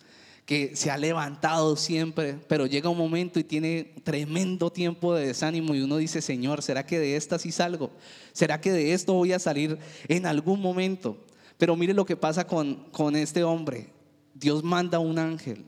que 0.46 0.76
se 0.76 0.92
ha 0.92 0.98
levantado 0.98 1.76
siempre, 1.78 2.38
pero 2.48 2.66
llega 2.66 2.90
un 2.90 2.98
momento 2.98 3.40
y 3.40 3.44
tiene 3.44 3.94
tremendo 4.04 4.70
tiempo 4.70 5.16
de 5.16 5.28
desánimo 5.28 5.74
y 5.74 5.82
uno 5.82 5.98
dice, 5.98 6.22
Señor, 6.22 6.62
¿será 6.62 6.86
que 6.86 7.00
de 7.00 7.16
esta 7.16 7.40
sí 7.40 7.52
salgo? 7.52 7.92
¿Será 8.34 8.60
que 8.60 8.72
de 8.72 8.94
esto 8.94 9.14
voy 9.14 9.32
a 9.32 9.40
salir 9.40 9.80
en 10.10 10.26
algún 10.26 10.60
momento? 10.60 11.18
Pero 11.62 11.76
mire 11.76 11.94
lo 11.94 12.08
que 12.08 12.18
pasa 12.18 12.48
con, 12.48 12.74
con 12.92 13.16
este 13.16 13.44
hombre. 13.44 13.94
Dios 14.34 14.64
manda 14.64 14.98
un 14.98 15.20
ángel. 15.20 15.64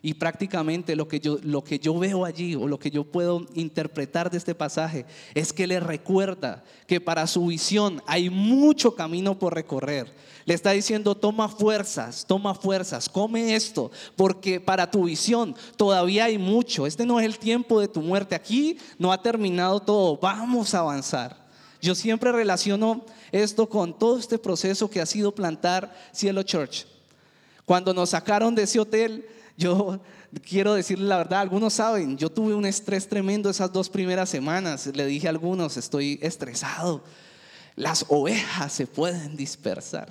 Y 0.00 0.14
prácticamente 0.14 0.94
lo 0.94 1.08
que, 1.08 1.18
yo, 1.18 1.38
lo 1.42 1.64
que 1.64 1.80
yo 1.80 1.98
veo 1.98 2.24
allí 2.24 2.54
o 2.54 2.68
lo 2.68 2.78
que 2.78 2.92
yo 2.92 3.02
puedo 3.02 3.44
interpretar 3.54 4.30
de 4.30 4.38
este 4.38 4.54
pasaje 4.54 5.04
es 5.34 5.52
que 5.52 5.66
le 5.66 5.80
recuerda 5.80 6.62
que 6.86 7.00
para 7.00 7.26
su 7.26 7.44
visión 7.46 8.00
hay 8.06 8.30
mucho 8.30 8.94
camino 8.94 9.36
por 9.36 9.52
recorrer. 9.52 10.14
Le 10.44 10.54
está 10.54 10.70
diciendo, 10.70 11.16
toma 11.16 11.48
fuerzas, 11.48 12.24
toma 12.24 12.54
fuerzas, 12.54 13.08
come 13.08 13.56
esto, 13.56 13.90
porque 14.14 14.60
para 14.60 14.88
tu 14.88 15.06
visión 15.06 15.56
todavía 15.76 16.26
hay 16.26 16.38
mucho. 16.38 16.86
Este 16.86 17.04
no 17.04 17.18
es 17.18 17.26
el 17.26 17.40
tiempo 17.40 17.80
de 17.80 17.88
tu 17.88 18.00
muerte. 18.00 18.36
Aquí 18.36 18.78
no 18.96 19.10
ha 19.10 19.20
terminado 19.20 19.80
todo. 19.80 20.18
Vamos 20.18 20.72
a 20.72 20.78
avanzar. 20.78 21.44
Yo 21.82 21.96
siempre 21.96 22.30
relaciono 22.30 23.04
esto 23.32 23.68
con 23.68 23.98
todo 23.98 24.18
este 24.18 24.38
proceso 24.38 24.90
que 24.90 25.00
ha 25.00 25.06
sido 25.06 25.34
plantar 25.34 25.94
Cielo 26.12 26.42
Church. 26.42 26.86
Cuando 27.64 27.92
nos 27.92 28.10
sacaron 28.10 28.54
de 28.54 28.62
ese 28.62 28.78
hotel, 28.78 29.26
yo 29.56 30.00
quiero 30.48 30.74
decirle 30.74 31.06
la 31.06 31.18
verdad, 31.18 31.40
algunos 31.40 31.74
saben, 31.74 32.16
yo 32.16 32.30
tuve 32.30 32.54
un 32.54 32.66
estrés 32.66 33.08
tremendo 33.08 33.50
esas 33.50 33.72
dos 33.72 33.88
primeras 33.88 34.28
semanas. 34.28 34.86
Le 34.86 35.06
dije 35.06 35.26
a 35.26 35.30
algunos, 35.30 35.76
estoy 35.76 36.18
estresado. 36.22 37.02
Las 37.74 38.06
ovejas 38.08 38.72
se 38.72 38.86
pueden 38.86 39.36
dispersar. 39.36 40.08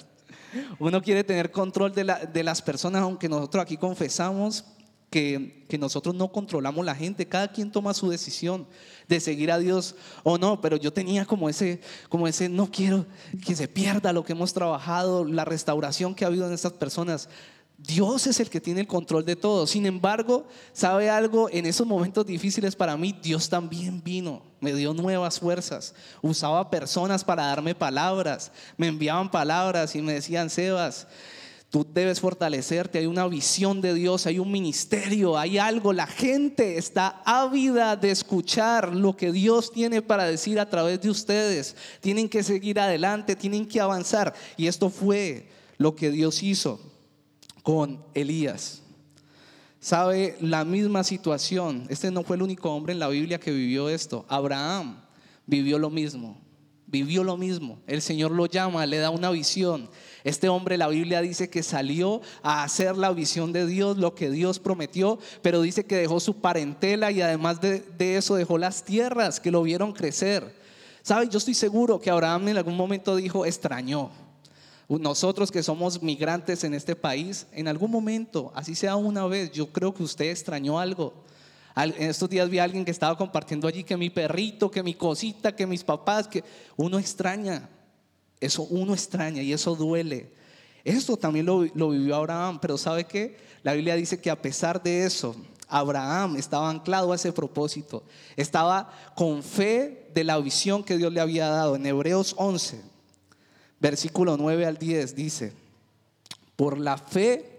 Uno 0.79 1.01
quiere 1.01 1.23
tener 1.23 1.51
control 1.51 1.93
de, 1.93 2.27
de 2.31 2.43
las 2.43 2.61
personas, 2.61 3.01
aunque 3.01 3.27
nosotros 3.27 3.61
aquí 3.61 3.77
confesamos 3.77 4.65
que, 5.09 5.65
que, 5.67 5.77
nosotros 5.77 6.15
no 6.15 6.31
controlamos 6.31 6.85
la 6.85 6.95
gente, 6.95 7.27
cada 7.27 7.49
quien 7.49 7.71
toma 7.71 7.93
su 7.93 8.09
decisión 8.09 8.67
de 9.07 9.19
seguir 9.19 9.51
a 9.51 9.59
Dios 9.59 9.95
o 10.23 10.37
no, 10.37 10.61
pero 10.61 10.77
yo 10.77 10.91
tenía 10.91 11.25
como 11.25 11.49
ese, 11.49 11.81
como 12.09 12.27
ese, 12.27 12.49
no 12.49 12.71
quiero 12.71 13.05
que 13.45 13.55
se 13.55 13.67
pierda 13.67 14.13
lo 14.13 14.23
que 14.23 14.33
hemos 14.33 14.53
trabajado, 14.53 15.25
la 15.25 15.45
restauración 15.45 16.15
que 16.15 16.23
ha 16.23 16.27
habido 16.27 16.47
en 16.47 16.53
estas 16.53 16.73
personas. 16.73 17.29
Dios 17.77 18.25
es 18.25 18.39
el 18.39 18.49
que 18.49 18.61
tiene 18.61 18.81
el 18.81 18.87
control 18.87 19.25
de 19.25 19.35
todo. 19.35 19.67
Sin 19.67 19.85
embargo, 19.85 20.47
¿sabe 20.71 21.09
algo? 21.09 21.49
En 21.51 21.65
esos 21.65 21.85
momentos 21.85 22.25
difíciles 22.25 22.75
para 22.75 22.95
mí, 22.95 23.17
Dios 23.21 23.49
también 23.49 24.01
vino, 24.01 24.41
me 24.61 24.73
dio 24.73 24.93
nuevas 24.93 25.39
fuerzas. 25.39 25.93
Usaba 26.21 26.69
personas 26.69 27.23
para 27.23 27.47
darme 27.47 27.75
palabras, 27.75 28.51
me 28.77 28.87
enviaban 28.87 29.29
palabras 29.29 29.95
y 29.95 30.01
me 30.01 30.13
decían, 30.13 30.49
Sebas, 30.49 31.07
Tú 31.75 31.85
debes 31.93 32.21
fortalecerte, 32.21 32.99
hay 32.99 33.05
una 33.05 33.27
visión 33.27 33.81
de 33.81 33.93
Dios, 33.93 34.25
hay 34.27 34.39
un 34.39 34.49
ministerio, 34.49 35.37
hay 35.37 35.57
algo. 35.57 35.91
La 35.91 36.07
gente 36.07 36.77
está 36.77 37.21
ávida 37.25 37.97
de 37.97 38.11
escuchar 38.11 38.95
lo 38.95 39.17
que 39.17 39.33
Dios 39.33 39.73
tiene 39.73 40.01
para 40.01 40.23
decir 40.23 40.57
a 40.57 40.69
través 40.69 41.01
de 41.01 41.09
ustedes. 41.09 41.75
Tienen 41.99 42.29
que 42.29 42.43
seguir 42.43 42.79
adelante, 42.79 43.35
tienen 43.35 43.65
que 43.65 43.81
avanzar. 43.81 44.33
Y 44.55 44.67
esto 44.67 44.89
fue 44.89 45.49
lo 45.77 45.97
que 45.97 46.11
Dios 46.11 46.43
hizo 46.43 46.79
con 47.61 48.01
Elías. 48.13 48.81
¿Sabe? 49.81 50.37
La 50.39 50.63
misma 50.63 51.03
situación. 51.03 51.87
Este 51.89 52.09
no 52.09 52.23
fue 52.23 52.37
el 52.37 52.43
único 52.43 52.71
hombre 52.71 52.93
en 52.93 52.99
la 52.99 53.09
Biblia 53.09 53.37
que 53.37 53.51
vivió 53.51 53.89
esto. 53.89 54.25
Abraham 54.29 55.03
vivió 55.45 55.77
lo 55.77 55.89
mismo. 55.89 56.39
Vivió 56.87 57.25
lo 57.25 57.35
mismo. 57.35 57.79
El 57.85 58.01
Señor 58.01 58.31
lo 58.31 58.45
llama, 58.45 58.85
le 58.85 58.99
da 58.99 59.09
una 59.09 59.29
visión 59.29 59.89
este 60.25 60.49
hombre, 60.49 60.75
la 60.75 60.87
Biblia 60.87 61.21
dice 61.21 61.51
que 61.51 61.61
salió 61.61 62.19
a 62.41 62.63
hacer 62.63 62.97
la 62.97 63.11
visión 63.11 63.53
de 63.53 63.67
Dios, 63.67 63.97
lo 63.97 64.15
que 64.15 64.31
Dios 64.31 64.57
prometió, 64.57 65.19
pero 65.43 65.61
dice 65.61 65.85
que 65.85 65.97
dejó 65.97 66.19
su 66.19 66.37
parentela 66.37 67.11
y 67.11 67.21
además 67.21 67.61
de, 67.61 67.85
eso 67.99 68.33
dejó 68.33 68.57
las 68.57 68.83
tierras 68.83 69.39
que 69.39 69.51
lo 69.51 69.61
vieron 69.61 69.93
crecer. 69.93 70.55
¿Sabe? 71.03 71.29
Yo 71.29 71.37
estoy 71.37 71.53
seguro 71.53 72.01
que 72.01 72.09
Abraham 72.09 72.47
en 72.47 72.57
algún 72.57 72.75
momento 72.75 73.15
dijo, 73.15 73.45
extrañó. 73.45 74.09
Nosotros 74.89 75.51
que 75.51 75.61
somos 75.61 76.01
migrantes 76.01 76.63
en 76.63 76.73
este 76.73 76.95
país, 76.95 77.45
en 77.51 77.67
algún 77.67 77.91
momento, 77.91 78.51
así 78.55 78.73
sea 78.73 78.95
una 78.95 79.27
vez, 79.27 79.51
yo 79.51 79.71
creo 79.71 79.93
que 79.93 80.01
usted 80.01 80.31
extrañó 80.31 80.79
algo. 80.79 81.13
En 81.75 82.09
estos 82.09 82.31
días 82.31 82.49
vi 82.49 82.57
a 82.57 82.63
alguien 82.63 82.83
que 82.83 82.89
estaba 82.89 83.15
compartiendo 83.15 83.67
allí 83.67 83.83
que 83.83 83.95
mi 83.95 84.09
perrito, 84.09 84.71
que 84.71 84.81
mi 84.81 84.95
cosita, 84.95 85.55
que 85.55 85.67
mis 85.67 85.83
papás, 85.83 86.27
que 86.27 86.43
uno 86.77 86.97
extraña. 86.97 87.69
Eso 88.45 88.63
uno 88.63 88.93
extraña 88.93 89.41
y 89.41 89.51
eso 89.51 89.75
duele. 89.75 90.29
Esto 90.83 91.17
también 91.17 91.47
lo, 91.47 91.61
vivió 91.61 92.15
Abraham, 92.15 92.59
pero 92.61 92.77
¿sabe 92.77 93.05
qué? 93.05 93.37
La 93.63 93.73
Biblia 93.73 93.95
dice 93.95 94.21
que 94.21 94.29
a 94.29 94.39
pesar 94.39 94.81
de 94.83 95.03
eso, 95.03 95.35
Abraham 95.67 96.35
estaba 96.37 96.69
anclado 96.69 97.11
a 97.11 97.15
ese 97.15 97.33
propósito, 97.33 98.03
estaba 98.35 98.93
con 99.15 99.41
fe 99.41 100.09
de 100.13 100.23
la 100.23 100.37
visión 100.37 100.83
que 100.83 100.97
Dios 100.97 101.11
le 101.11 101.21
había 101.21 101.47
dado. 101.47 101.75
En 101.75 101.85
Hebreos 101.87 102.35
11, 102.37 102.81
versículo 103.79 104.37
9 104.37 104.65
al 104.67 104.77
10 104.77 105.15
dice, 105.15 105.53
por 106.55 106.77
la 106.77 106.99
fe 106.99 107.55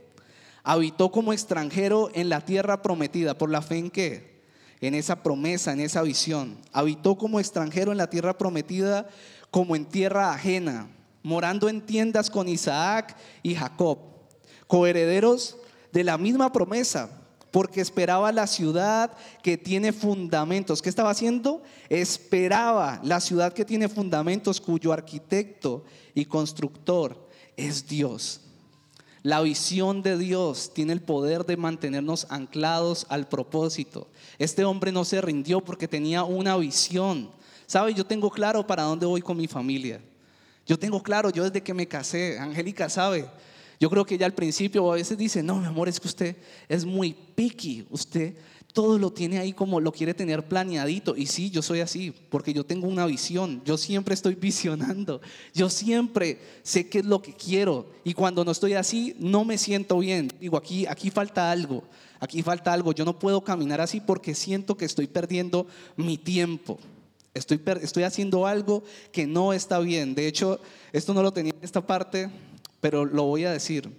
habitó 0.63 1.11
como 1.11 1.33
extranjero 1.33 2.11
en 2.15 2.29
la 2.29 2.43
tierra 2.43 2.81
prometida. 2.81 3.37
¿Por 3.37 3.51
la 3.51 3.63
fe 3.63 3.79
en 3.79 3.91
qué? 3.91 4.37
En 4.81 4.95
esa 4.95 5.23
promesa, 5.23 5.73
en 5.73 5.81
esa 5.81 6.03
visión. 6.03 6.59
Habitó 6.73 7.17
como 7.17 7.41
extranjero 7.41 7.93
en 7.93 7.99
la 7.99 8.11
tierra 8.11 8.39
prometida 8.39 9.09
como 9.57 9.75
en 9.75 9.87
tierra 9.87 10.35
ajena, 10.35 10.87
morando 11.23 11.71
en 11.71 11.81
tiendas 11.81 12.29
con 12.29 12.47
Isaac 12.47 13.17
y 13.43 13.55
Jacob, 13.55 13.97
coherederos 14.67 15.57
de 15.95 16.05
la 16.05 16.19
misma 16.19 16.53
promesa, 16.53 17.09
porque 17.51 17.81
esperaba 17.81 18.33
la 18.33 18.47
ciudad 18.49 19.13
que 19.43 19.57
tiene 19.57 19.95
fundamentos. 19.95 20.83
¿Qué 20.83 20.91
estaba 20.91 21.09
haciendo? 21.09 21.63
Esperaba 21.89 23.01
la 23.03 23.19
ciudad 23.19 23.55
que 23.55 23.65
tiene 23.65 23.89
fundamentos, 23.89 24.61
cuyo 24.61 24.93
arquitecto 24.93 25.87
y 26.15 26.27
constructor 26.27 27.27
es 27.57 27.89
Dios. 27.89 28.43
La 29.23 29.41
visión 29.41 30.03
de 30.03 30.19
Dios 30.19 30.71
tiene 30.75 30.93
el 30.93 31.01
poder 31.01 31.47
de 31.47 31.57
mantenernos 31.57 32.27
anclados 32.29 33.07
al 33.09 33.27
propósito. 33.27 34.09
Este 34.39 34.67
hombre 34.67 34.93
no 34.93 35.07
se 35.07 35.23
rindió 35.23 35.63
porque 35.63 35.89
tenía 35.89 36.25
una 36.25 36.59
visión. 36.59 37.31
¿Sabe? 37.67 37.95
Yo 37.95 38.05
tengo 38.05 38.31
claro 38.31 38.67
para 38.67 38.85
dónde 38.85 39.07
voy 39.07 39.21
con 39.21 39.37
mi 39.37 39.47
familia. 39.47 40.01
Yo 40.67 40.79
tengo 40.79 41.03
claro, 41.03 41.31
yo 41.31 41.45
desde 41.45 41.63
que 41.63 41.75
me 41.75 41.87
casé, 41.87 42.39
Angélica 42.39 42.89
sabe. 42.89 43.27
Yo 43.79 43.91
creo 43.91 44.05
que 44.05 44.15
ella 44.15 44.27
al 44.27 44.35
principio 44.35 44.91
a 44.91 44.97
veces 44.97 45.19
dice, 45.19 45.43
no, 45.43 45.57
mi 45.57 45.67
amor, 45.67 45.89
es 45.89 46.01
que 46.01 46.09
usted 46.09 46.37
es 46.69 46.85
muy 46.85 47.13
picky. 47.13 47.87
Usted 47.91 48.35
todo 48.77 48.99
lo 48.99 49.11
tiene 49.11 49.39
ahí 49.39 49.55
como 49.55 49.81
lo 49.81 49.91
quiere 49.91 50.13
tener 50.13 50.47
planeadito. 50.47 51.17
Y 51.17 51.27
sí, 51.27 51.49
yo 51.51 51.63
soy 51.63 51.81
así, 51.81 52.13
porque 52.29 52.53
yo 52.53 52.65
tengo 52.65 52.87
una 52.87 53.07
visión. 53.07 53.63
Yo 53.65 53.79
siempre 53.79 54.13
estoy 54.13 54.35
visionando. 54.41 55.23
Yo 55.55 55.71
siempre 55.71 56.39
sé 56.63 56.87
qué 56.87 56.99
es 56.99 57.07
lo 57.07 57.23
que 57.23 57.33
quiero. 57.33 57.87
Y 58.05 58.13
cuando 58.13 58.45
no 58.45 58.51
estoy 58.51 58.75
así, 58.75 59.17
no 59.19 59.45
me 59.47 59.57
siento 59.57 59.99
bien. 59.99 60.31
Digo, 60.41 60.59
aquí, 60.59 60.85
aquí 60.87 61.11
falta 61.11 61.51
algo. 61.51 61.85
Aquí 62.21 62.43
falta 62.43 62.73
algo. 62.73 62.93
Yo 62.93 63.07
no 63.07 63.19
puedo 63.19 63.43
caminar 63.43 63.81
así 63.81 64.01
porque 64.01 64.35
siento 64.35 64.77
que 64.77 64.85
estoy 64.85 65.07
perdiendo 65.07 65.67
mi 65.97 66.19
tiempo. 66.19 66.79
Estoy, 67.37 67.61
estoy 67.83 68.05
haciendo 68.05 68.47
algo 68.47 68.83
que 69.13 69.27
no 69.27 69.53
está 69.53 69.79
bien. 69.79 70.15
De 70.15 70.27
hecho, 70.27 70.59
esto 70.93 71.13
no 71.13 71.23
lo 71.23 71.33
tenía 71.33 71.53
en 71.53 71.65
esta 71.65 71.87
parte, 71.87 72.31
pero 72.81 73.05
lo 73.05 73.25
voy 73.25 73.45
a 73.45 73.53
decir. 73.53 73.91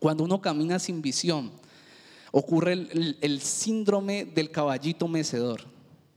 Cuando 0.00 0.24
uno 0.24 0.40
camina 0.40 0.78
sin 0.78 1.00
visión, 1.00 1.52
ocurre 2.32 2.72
el, 2.72 3.40
síndrome 3.40 4.24
del 4.24 4.50
caballito 4.50 5.06
mecedor. 5.06 5.62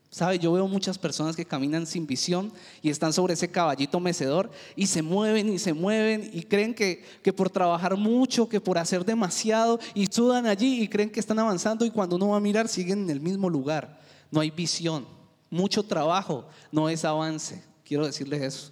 ¿Sabe? 0.10 0.40
Yo 0.40 0.52
veo 0.52 0.68
muchas 0.68 0.98
personas 0.98 1.36
que 1.36 1.46
caminan 1.46 1.86
sin 1.86 2.08
visión 2.08 2.52
y 2.82 2.90
están 2.90 3.14
sobre 3.14 3.36
ese 3.36 3.52
caballito 3.52 4.00
mecedor 4.00 4.50
y 4.76 4.88
se 4.88 5.04
mueven 5.04 5.54
y 5.54 5.60
se 5.60 5.74
mueven 5.74 6.32
y 6.34 6.42
creen 6.42 6.74
que, 6.74 7.04
que 7.22 7.32
por 7.32 7.52
trabajar 7.52 7.96
mucho, 7.96 8.50
que 8.50 8.60
por 8.60 8.80
hacer 8.80 9.06
demasiado 9.06 9.80
y 9.94 10.08
sudan 10.08 10.48
allí 10.48 10.82
y 10.82 10.88
creen 10.88 11.12
que 11.12 11.20
están 11.20 11.38
avanzando 11.38 11.86
y 11.86 11.92
cuando 11.92 12.16
uno 12.16 12.30
va 12.30 12.38
a 12.38 12.42
mirar 12.42 12.68
siguen 12.68 13.04
en 13.04 13.12
el 13.12 13.22
mismo 13.22 13.52
lugar. 13.52 14.02
No 14.32 14.42
hay 14.42 14.50
visión. 14.50 15.19
Mucho 15.50 15.84
trabajo 15.84 16.48
no 16.72 16.90
es 16.90 17.06
avance. 17.06 17.64
Quiero 17.84 18.06
decirles 18.06 18.42
eso. 18.42 18.72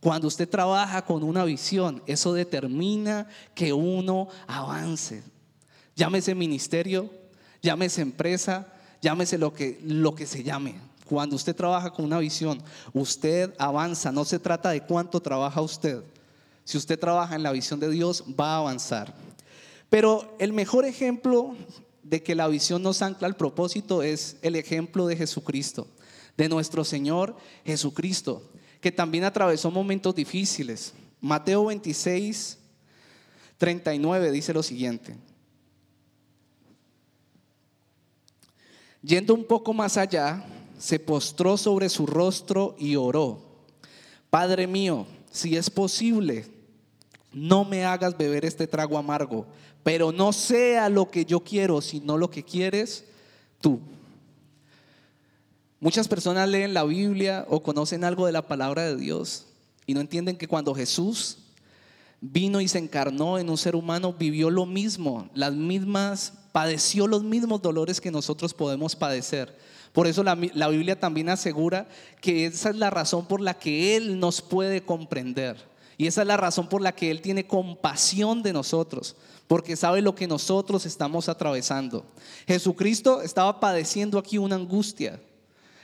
Cuando 0.00 0.28
usted 0.28 0.48
trabaja 0.48 1.02
con 1.02 1.22
una 1.22 1.44
visión, 1.44 2.02
eso 2.06 2.34
determina 2.34 3.26
que 3.54 3.72
uno 3.72 4.28
avance. 4.46 5.22
Llámese 5.96 6.34
ministerio, 6.34 7.10
llámese 7.62 8.02
empresa, 8.02 8.68
llámese 9.00 9.38
lo 9.38 9.54
que, 9.54 9.80
lo 9.82 10.14
que 10.14 10.26
se 10.26 10.42
llame. 10.42 10.74
Cuando 11.06 11.36
usted 11.36 11.56
trabaja 11.56 11.90
con 11.90 12.04
una 12.04 12.18
visión, 12.18 12.62
usted 12.92 13.54
avanza. 13.58 14.12
No 14.12 14.24
se 14.24 14.38
trata 14.38 14.70
de 14.70 14.82
cuánto 14.82 15.20
trabaja 15.20 15.60
usted. 15.60 16.02
Si 16.64 16.78
usted 16.78 16.98
trabaja 16.98 17.34
en 17.34 17.42
la 17.42 17.52
visión 17.52 17.80
de 17.80 17.90
Dios, 17.90 18.24
va 18.38 18.54
a 18.54 18.58
avanzar. 18.58 19.14
Pero 19.90 20.34
el 20.38 20.52
mejor 20.52 20.84
ejemplo 20.84 21.54
de 22.04 22.22
que 22.22 22.34
la 22.34 22.46
visión 22.48 22.82
nos 22.82 23.02
ancla 23.02 23.26
al 23.26 23.36
propósito 23.36 24.02
es 24.02 24.36
el 24.42 24.56
ejemplo 24.56 25.06
de 25.06 25.16
Jesucristo, 25.16 25.88
de 26.36 26.48
nuestro 26.48 26.84
Señor 26.84 27.36
Jesucristo, 27.64 28.50
que 28.80 28.92
también 28.92 29.24
atravesó 29.24 29.70
momentos 29.70 30.14
difíciles. 30.14 30.92
Mateo 31.20 31.64
26, 31.64 32.58
39 33.56 34.30
dice 34.30 34.52
lo 34.52 34.62
siguiente. 34.62 35.16
Yendo 39.02 39.34
un 39.34 39.44
poco 39.44 39.72
más 39.72 39.96
allá, 39.96 40.44
se 40.78 40.98
postró 40.98 41.56
sobre 41.56 41.88
su 41.88 42.06
rostro 42.06 42.74
y 42.78 42.96
oró. 42.96 43.42
Padre 44.28 44.66
mío, 44.66 45.06
si 45.30 45.56
es 45.56 45.70
posible, 45.70 46.46
no 47.34 47.64
me 47.64 47.84
hagas 47.84 48.16
beber 48.16 48.44
este 48.44 48.66
trago 48.66 48.96
amargo, 48.96 49.46
pero 49.82 50.12
no 50.12 50.32
sea 50.32 50.88
lo 50.88 51.10
que 51.10 51.24
yo 51.24 51.40
quiero, 51.40 51.80
sino 51.80 52.16
lo 52.16 52.30
que 52.30 52.42
quieres 52.42 53.04
tú. 53.60 53.80
Muchas 55.80 56.08
personas 56.08 56.48
leen 56.48 56.72
la 56.72 56.84
Biblia 56.84 57.44
o 57.48 57.62
conocen 57.62 58.04
algo 58.04 58.26
de 58.26 58.32
la 58.32 58.46
palabra 58.48 58.84
de 58.84 58.96
Dios 58.96 59.46
y 59.86 59.94
no 59.94 60.00
entienden 60.00 60.36
que 60.36 60.48
cuando 60.48 60.74
Jesús 60.74 61.38
vino 62.20 62.60
y 62.60 62.68
se 62.68 62.78
encarnó 62.78 63.38
en 63.38 63.50
un 63.50 63.58
ser 63.58 63.76
humano, 63.76 64.14
vivió 64.14 64.48
lo 64.48 64.64
mismo, 64.64 65.28
las 65.34 65.52
mismas 65.52 66.32
padeció 66.52 67.06
los 67.06 67.22
mismos 67.22 67.60
dolores 67.60 68.00
que 68.00 68.10
nosotros 68.10 68.54
podemos 68.54 68.96
padecer. 68.96 69.58
Por 69.92 70.06
eso 70.06 70.24
la, 70.24 70.34
Biblia 70.34 70.98
también 70.98 71.28
asegura 71.28 71.88
que 72.20 72.46
esa 72.46 72.70
es 72.70 72.76
la 72.76 72.90
razón 72.90 73.26
por 73.26 73.40
la 73.40 73.54
que 73.54 73.96
Él 73.96 74.18
nos 74.18 74.40
puede 74.40 74.82
comprender. 74.82 75.73
Y 75.96 76.06
esa 76.06 76.22
es 76.22 76.26
la 76.26 76.36
razón 76.36 76.68
por 76.68 76.82
la 76.82 76.94
que 76.94 77.10
Él 77.10 77.20
tiene 77.20 77.46
compasión 77.46 78.42
de 78.42 78.52
nosotros, 78.52 79.16
porque 79.46 79.76
sabe 79.76 80.02
lo 80.02 80.14
que 80.14 80.26
nosotros 80.26 80.86
estamos 80.86 81.28
atravesando. 81.28 82.04
Jesucristo 82.46 83.22
estaba 83.22 83.60
padeciendo 83.60 84.18
aquí 84.18 84.38
una 84.38 84.56
angustia, 84.56 85.20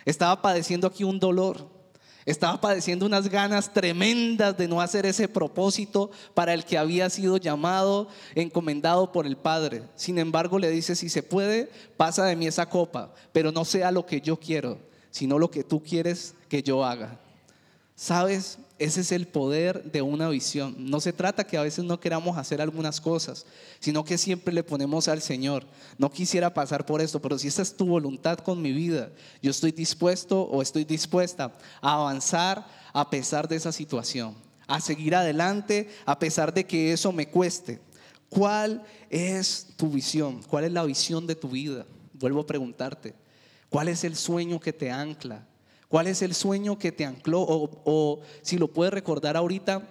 estaba 0.04 0.40
padeciendo 0.42 0.86
aquí 0.86 1.04
un 1.04 1.20
dolor. 1.20 1.80
Estaba 2.26 2.60
padeciendo 2.60 3.06
unas 3.06 3.28
ganas 3.28 3.72
tremendas 3.72 4.56
de 4.56 4.68
no 4.68 4.80
hacer 4.80 5.06
ese 5.06 5.26
propósito 5.26 6.10
para 6.34 6.52
el 6.52 6.64
que 6.64 6.76
había 6.76 7.08
sido 7.08 7.38
llamado, 7.38 8.08
encomendado 8.34 9.10
por 9.10 9.26
el 9.26 9.38
Padre. 9.38 9.84
Sin 9.94 10.18
embargo, 10.18 10.58
le 10.58 10.70
dice, 10.70 10.94
si 10.94 11.08
se 11.08 11.22
puede, 11.22 11.70
pasa 11.96 12.26
de 12.26 12.36
mí 12.36 12.46
esa 12.46 12.68
copa, 12.68 13.12
pero 13.32 13.52
no 13.52 13.64
sea 13.64 13.90
lo 13.90 14.04
que 14.04 14.20
yo 14.20 14.36
quiero, 14.36 14.78
sino 15.10 15.38
lo 15.38 15.50
que 15.50 15.64
tú 15.64 15.82
quieres 15.82 16.34
que 16.48 16.62
yo 16.62 16.84
haga. 16.84 17.18
¿Sabes? 17.96 18.58
Ese 18.80 19.02
es 19.02 19.12
el 19.12 19.28
poder 19.28 19.92
de 19.92 20.00
una 20.00 20.30
visión. 20.30 20.74
No 20.78 21.00
se 21.00 21.12
trata 21.12 21.46
que 21.46 21.58
a 21.58 21.62
veces 21.62 21.84
no 21.84 22.00
queramos 22.00 22.38
hacer 22.38 22.62
algunas 22.62 22.98
cosas, 22.98 23.44
sino 23.78 24.06
que 24.06 24.16
siempre 24.16 24.54
le 24.54 24.64
ponemos 24.64 25.06
al 25.06 25.20
Señor. 25.20 25.66
No 25.98 26.10
quisiera 26.10 26.54
pasar 26.54 26.86
por 26.86 27.02
esto, 27.02 27.20
pero 27.20 27.38
si 27.38 27.48
esa 27.48 27.60
es 27.60 27.76
tu 27.76 27.84
voluntad 27.84 28.38
con 28.38 28.62
mi 28.62 28.72
vida, 28.72 29.10
yo 29.42 29.50
estoy 29.50 29.72
dispuesto 29.72 30.40
o 30.44 30.62
estoy 30.62 30.84
dispuesta 30.84 31.52
a 31.82 31.92
avanzar 31.92 32.66
a 32.94 33.10
pesar 33.10 33.46
de 33.48 33.56
esa 33.56 33.70
situación, 33.70 34.34
a 34.66 34.80
seguir 34.80 35.14
adelante 35.14 35.90
a 36.06 36.18
pesar 36.18 36.54
de 36.54 36.64
que 36.64 36.94
eso 36.94 37.12
me 37.12 37.28
cueste. 37.28 37.82
¿Cuál 38.30 38.82
es 39.10 39.66
tu 39.76 39.90
visión? 39.90 40.40
¿Cuál 40.48 40.64
es 40.64 40.72
la 40.72 40.84
visión 40.84 41.26
de 41.26 41.34
tu 41.34 41.50
vida? 41.50 41.84
Vuelvo 42.14 42.40
a 42.40 42.46
preguntarte. 42.46 43.14
¿Cuál 43.68 43.88
es 43.88 44.04
el 44.04 44.16
sueño 44.16 44.58
que 44.58 44.72
te 44.72 44.90
ancla? 44.90 45.49
¿Cuál 45.90 46.06
es 46.06 46.22
el 46.22 46.36
sueño 46.36 46.78
que 46.78 46.92
te 46.92 47.04
ancló? 47.04 47.40
O, 47.40 48.20
si 48.42 48.58
lo 48.58 48.68
puedes 48.68 48.94
recordar 48.94 49.36
ahorita, 49.36 49.82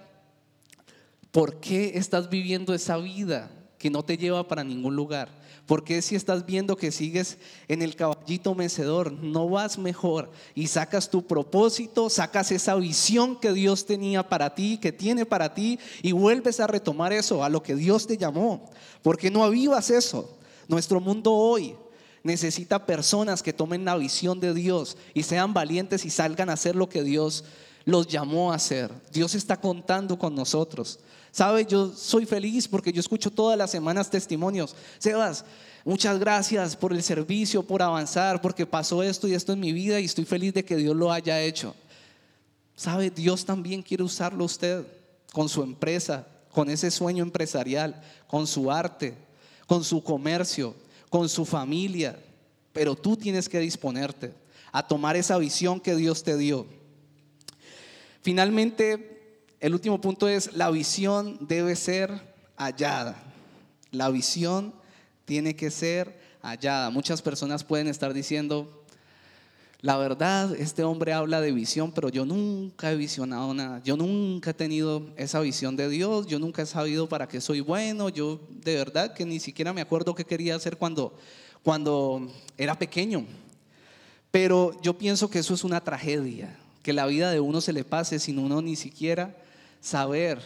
¿por 1.30 1.60
qué 1.60 1.92
estás 1.96 2.30
viviendo 2.30 2.72
esa 2.72 2.96
vida 2.96 3.50
que 3.76 3.90
no 3.90 4.02
te 4.02 4.16
lleva 4.16 4.48
para 4.48 4.64
ningún 4.64 4.96
lugar? 4.96 5.28
¿Por 5.66 5.84
qué 5.84 6.00
si 6.00 6.16
estás 6.16 6.46
viendo 6.46 6.74
que 6.78 6.90
sigues 6.90 7.36
en 7.68 7.82
el 7.82 7.96
caballito 7.96 8.54
mecedor, 8.54 9.12
no 9.12 9.46
vas 9.50 9.76
mejor 9.76 10.30
y 10.54 10.68
sacas 10.68 11.10
tu 11.10 11.26
propósito, 11.26 12.08
sacas 12.08 12.50
esa 12.50 12.76
visión 12.76 13.38
que 13.38 13.52
Dios 13.52 13.84
tenía 13.84 14.26
para 14.26 14.54
ti, 14.54 14.78
que 14.78 14.92
tiene 14.92 15.26
para 15.26 15.52
ti 15.52 15.78
y 16.00 16.12
vuelves 16.12 16.60
a 16.60 16.66
retomar 16.66 17.12
eso, 17.12 17.44
a 17.44 17.50
lo 17.50 17.62
que 17.62 17.74
Dios 17.76 18.06
te 18.06 18.16
llamó? 18.16 18.70
¿Por 19.02 19.18
qué 19.18 19.30
no 19.30 19.44
avivas 19.44 19.90
eso? 19.90 20.38
Nuestro 20.66 20.98
mundo 20.98 21.34
hoy 21.34 21.76
necesita 22.22 22.86
personas 22.86 23.42
que 23.42 23.52
tomen 23.52 23.84
la 23.84 23.96
visión 23.96 24.40
de 24.40 24.54
Dios 24.54 24.96
y 25.14 25.22
sean 25.22 25.54
valientes 25.54 26.04
y 26.04 26.10
salgan 26.10 26.50
a 26.50 26.54
hacer 26.54 26.76
lo 26.76 26.88
que 26.88 27.02
Dios 27.02 27.44
los 27.84 28.06
llamó 28.06 28.52
a 28.52 28.56
hacer. 28.56 28.92
Dios 29.12 29.34
está 29.34 29.58
contando 29.58 30.18
con 30.18 30.34
nosotros. 30.34 31.00
¿Sabe? 31.32 31.64
Yo 31.64 31.92
soy 31.94 32.26
feliz 32.26 32.66
porque 32.66 32.92
yo 32.92 33.00
escucho 33.00 33.30
todas 33.30 33.56
las 33.56 33.70
semanas 33.70 34.10
testimonios. 34.10 34.74
Sebas, 34.98 35.44
muchas 35.84 36.18
gracias 36.18 36.76
por 36.76 36.92
el 36.92 37.02
servicio, 37.02 37.62
por 37.62 37.82
avanzar, 37.82 38.40
porque 38.40 38.66
pasó 38.66 39.02
esto 39.02 39.28
y 39.28 39.34
esto 39.34 39.52
en 39.52 39.60
mi 39.60 39.72
vida 39.72 40.00
y 40.00 40.04
estoy 40.04 40.24
feliz 40.24 40.52
de 40.54 40.64
que 40.64 40.76
Dios 40.76 40.96
lo 40.96 41.12
haya 41.12 41.40
hecho. 41.40 41.74
¿Sabe? 42.74 43.10
Dios 43.10 43.44
también 43.44 43.82
quiere 43.82 44.02
usarlo 44.02 44.44
usted 44.44 44.84
con 45.32 45.48
su 45.48 45.62
empresa, 45.62 46.26
con 46.52 46.68
ese 46.68 46.90
sueño 46.90 47.22
empresarial, 47.22 48.02
con 48.26 48.46
su 48.46 48.70
arte, 48.70 49.16
con 49.66 49.84
su 49.84 50.02
comercio 50.02 50.74
con 51.10 51.28
su 51.28 51.44
familia, 51.44 52.18
pero 52.72 52.94
tú 52.94 53.16
tienes 53.16 53.48
que 53.48 53.58
disponerte 53.58 54.32
a 54.72 54.86
tomar 54.86 55.16
esa 55.16 55.36
visión 55.36 55.80
que 55.80 55.96
Dios 55.96 56.22
te 56.22 56.36
dio. 56.38 56.66
Finalmente, 58.22 59.42
el 59.58 59.74
último 59.74 60.00
punto 60.00 60.28
es, 60.28 60.54
la 60.54 60.70
visión 60.70 61.36
debe 61.40 61.76
ser 61.76 62.34
hallada. 62.56 63.22
La 63.90 64.08
visión 64.08 64.72
tiene 65.24 65.56
que 65.56 65.70
ser 65.70 66.20
hallada. 66.42 66.90
Muchas 66.90 67.20
personas 67.20 67.64
pueden 67.64 67.88
estar 67.88 68.14
diciendo, 68.14 68.79
la 69.82 69.96
verdad, 69.96 70.54
este 70.56 70.84
hombre 70.84 71.14
habla 71.14 71.40
de 71.40 71.52
visión, 71.52 71.90
pero 71.92 72.10
yo 72.10 72.26
nunca 72.26 72.92
he 72.92 72.96
visionado 72.96 73.54
nada. 73.54 73.82
Yo 73.82 73.96
nunca 73.96 74.50
he 74.50 74.54
tenido 74.54 75.10
esa 75.16 75.40
visión 75.40 75.74
de 75.74 75.88
Dios. 75.88 76.26
Yo 76.26 76.38
nunca 76.38 76.62
he 76.62 76.66
sabido 76.66 77.08
para 77.08 77.28
qué 77.28 77.40
soy 77.40 77.60
bueno. 77.60 78.10
Yo 78.10 78.40
de 78.50 78.74
verdad 78.74 79.14
que 79.14 79.24
ni 79.24 79.40
siquiera 79.40 79.72
me 79.72 79.80
acuerdo 79.80 80.14
qué 80.14 80.26
quería 80.26 80.54
hacer 80.54 80.76
cuando, 80.76 81.16
cuando 81.62 82.30
era 82.58 82.78
pequeño. 82.78 83.24
Pero 84.30 84.78
yo 84.82 84.98
pienso 84.98 85.30
que 85.30 85.38
eso 85.38 85.54
es 85.54 85.64
una 85.64 85.80
tragedia, 85.80 86.58
que 86.82 86.92
la 86.92 87.06
vida 87.06 87.30
de 87.30 87.40
uno 87.40 87.62
se 87.62 87.72
le 87.72 87.82
pase 87.82 88.18
sin 88.18 88.38
uno 88.38 88.60
ni 88.60 88.76
siquiera 88.76 89.34
saber 89.80 90.40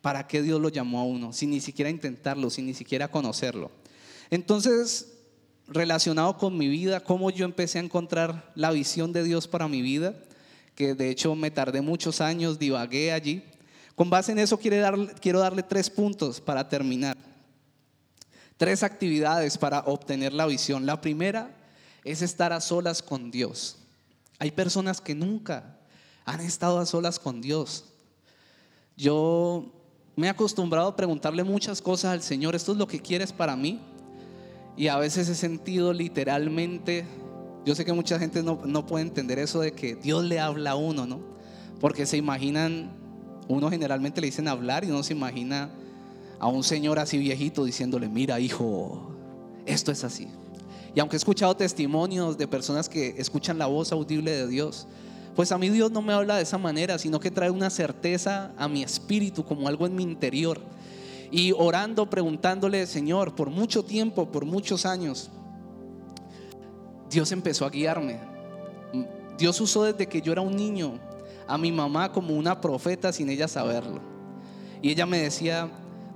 para 0.00 0.26
qué 0.26 0.42
Dios 0.42 0.58
lo 0.58 0.70
llamó 0.70 1.00
a 1.00 1.04
uno, 1.04 1.34
sin 1.34 1.50
ni 1.50 1.60
siquiera 1.60 1.90
intentarlo, 1.90 2.48
sin 2.48 2.64
ni 2.64 2.74
siquiera 2.74 3.08
conocerlo. 3.08 3.70
Entonces, 4.30 5.13
relacionado 5.66 6.36
con 6.36 6.56
mi 6.56 6.68
vida, 6.68 7.00
cómo 7.00 7.30
yo 7.30 7.44
empecé 7.44 7.78
a 7.78 7.82
encontrar 7.82 8.52
la 8.54 8.70
visión 8.70 9.12
de 9.12 9.24
Dios 9.24 9.48
para 9.48 9.68
mi 9.68 9.82
vida, 9.82 10.14
que 10.74 10.94
de 10.94 11.10
hecho 11.10 11.34
me 11.34 11.50
tardé 11.50 11.80
muchos 11.80 12.20
años, 12.20 12.58
divagué 12.58 13.12
allí. 13.12 13.44
Con 13.94 14.10
base 14.10 14.32
en 14.32 14.40
eso 14.40 14.58
quiero 14.58 15.38
darle, 15.38 15.62
tres 15.62 15.88
puntos 15.88 16.40
para 16.40 16.68
terminar. 16.68 17.16
Tres 18.56 18.82
actividades 18.82 19.56
para 19.56 19.80
obtener 19.80 20.32
la 20.32 20.46
visión. 20.46 20.86
La 20.86 21.00
primera 21.00 21.50
es 22.02 22.22
estar 22.22 22.52
a 22.52 22.60
solas 22.60 23.02
con 23.02 23.30
Dios. 23.30 23.76
Hay 24.38 24.50
personas 24.50 25.00
que 25.00 25.14
nunca 25.14 25.78
han 26.24 26.40
estado 26.40 26.78
a 26.78 26.86
solas 26.86 27.18
con 27.18 27.40
Dios. 27.40 27.84
Yo 28.96 29.72
me 30.16 30.26
he 30.26 30.30
acostumbrado 30.30 30.88
a 30.88 30.96
preguntarle 30.96 31.44
muchas 31.44 31.80
cosas 31.80 32.12
al 32.12 32.22
Señor, 32.22 32.54
¿esto 32.54 32.72
es 32.72 32.78
lo 32.78 32.86
que 32.86 33.00
quieres 33.00 33.32
para 33.32 33.56
mí? 33.56 33.80
Y 34.76 34.88
a 34.88 34.96
veces 34.98 35.28
he 35.28 35.34
sentido 35.34 35.92
literalmente, 35.92 37.04
yo 37.64 37.74
sé 37.74 37.84
que 37.84 37.92
mucha 37.92 38.18
gente 38.18 38.42
no, 38.42 38.60
no 38.64 38.86
puede 38.86 39.04
entender 39.04 39.38
eso 39.38 39.60
de 39.60 39.72
que 39.72 39.94
Dios 39.94 40.24
le 40.24 40.40
habla 40.40 40.72
a 40.72 40.76
uno, 40.76 41.06
¿no? 41.06 41.20
Porque 41.80 42.06
se 42.06 42.16
imaginan, 42.16 42.90
uno 43.48 43.70
generalmente 43.70 44.20
le 44.20 44.26
dicen 44.26 44.48
hablar 44.48 44.84
y 44.84 44.90
uno 44.90 45.02
se 45.02 45.12
imagina 45.12 45.70
a 46.38 46.48
un 46.48 46.64
señor 46.64 46.98
así 46.98 47.18
viejito 47.18 47.64
diciéndole, 47.64 48.08
mira 48.08 48.40
hijo, 48.40 49.12
esto 49.66 49.92
es 49.92 50.02
así. 50.04 50.28
Y 50.94 51.00
aunque 51.00 51.16
he 51.16 51.18
escuchado 51.18 51.56
testimonios 51.56 52.38
de 52.38 52.46
personas 52.46 52.88
que 52.88 53.14
escuchan 53.18 53.58
la 53.58 53.66
voz 53.66 53.92
audible 53.92 54.30
de 54.30 54.46
Dios, 54.46 54.86
pues 55.34 55.50
a 55.50 55.58
mí 55.58 55.68
Dios 55.68 55.90
no 55.90 56.02
me 56.02 56.12
habla 56.12 56.36
de 56.36 56.42
esa 56.42 56.58
manera, 56.58 56.98
sino 56.98 57.18
que 57.18 57.30
trae 57.30 57.50
una 57.50 57.70
certeza 57.70 58.52
a 58.56 58.68
mi 58.68 58.82
espíritu, 58.82 59.44
como 59.44 59.66
algo 59.66 59.86
en 59.86 59.96
mi 59.96 60.04
interior. 60.04 60.60
Y 61.30 61.52
orando, 61.52 62.08
preguntándole, 62.08 62.86
Señor, 62.86 63.34
por 63.34 63.50
mucho 63.50 63.84
tiempo, 63.84 64.30
por 64.30 64.44
muchos 64.44 64.86
años, 64.86 65.30
Dios 67.10 67.32
empezó 67.32 67.64
a 67.66 67.70
guiarme. 67.70 68.18
Dios 69.38 69.60
usó 69.60 69.84
desde 69.84 70.06
que 70.06 70.20
yo 70.20 70.32
era 70.32 70.40
un 70.40 70.54
niño 70.54 70.98
a 71.46 71.58
mi 71.58 71.72
mamá 71.72 72.12
como 72.12 72.34
una 72.34 72.60
profeta 72.60 73.12
sin 73.12 73.28
ella 73.28 73.48
saberlo. 73.48 74.00
Y 74.82 74.90
ella 74.90 75.06
me 75.06 75.18
decía, 75.18 75.70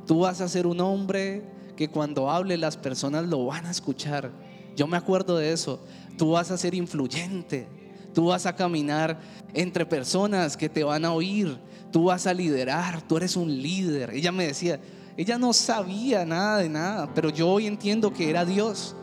tú 0.06 0.20
vas 0.20 0.40
a 0.40 0.48
ser 0.48 0.66
un 0.66 0.80
hombre 0.80 1.42
que 1.76 1.88
cuando 1.88 2.30
hable 2.30 2.56
las 2.56 2.76
personas 2.76 3.26
lo 3.26 3.46
van 3.46 3.66
a 3.66 3.70
escuchar. 3.70 4.30
Yo 4.76 4.86
me 4.86 4.96
acuerdo 4.96 5.36
de 5.36 5.52
eso. 5.52 5.80
Tú 6.16 6.32
vas 6.32 6.50
a 6.50 6.58
ser 6.58 6.74
influyente. 6.74 7.68
Tú 8.14 8.26
vas 8.26 8.46
a 8.46 8.56
caminar 8.56 9.18
entre 9.54 9.86
personas 9.86 10.56
que 10.56 10.68
te 10.68 10.84
van 10.84 11.04
a 11.04 11.12
oír. 11.12 11.58
Tú 11.92 12.04
vas 12.04 12.26
a 12.26 12.34
liderar. 12.34 13.02
Tú 13.02 13.16
eres 13.16 13.36
un 13.36 13.62
líder. 13.62 14.10
Ella 14.10 14.32
me 14.32 14.46
decía, 14.46 14.80
ella 15.18 15.36
no 15.36 15.52
sabía 15.52 16.24
nada 16.24 16.58
de 16.58 16.68
nada, 16.68 17.12
pero 17.12 17.28
yo 17.28 17.48
hoy 17.48 17.66
entiendo 17.66 18.12
que 18.12 18.30
era 18.30 18.44
Dios. 18.44 18.94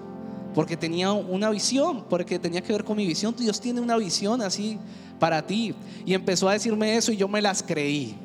Porque 0.53 0.77
tenía 0.77 1.11
una 1.11 1.49
visión, 1.49 2.05
porque 2.09 2.39
tenía 2.39 2.61
que 2.61 2.71
ver 2.71 2.85
con 2.85 2.95
mi 2.95 3.05
visión. 3.05 3.35
Dios 3.37 3.59
tiene 3.59 3.81
una 3.81 3.97
visión 3.97 4.41
así 4.41 4.79
para 5.19 5.45
ti. 5.45 5.75
Y 6.05 6.13
empezó 6.13 6.47
a 6.47 6.53
decirme 6.53 6.95
eso 6.95 7.11
y 7.11 7.17
yo 7.17 7.27
me 7.27 7.41
las 7.41 7.61
creí. 7.61 8.15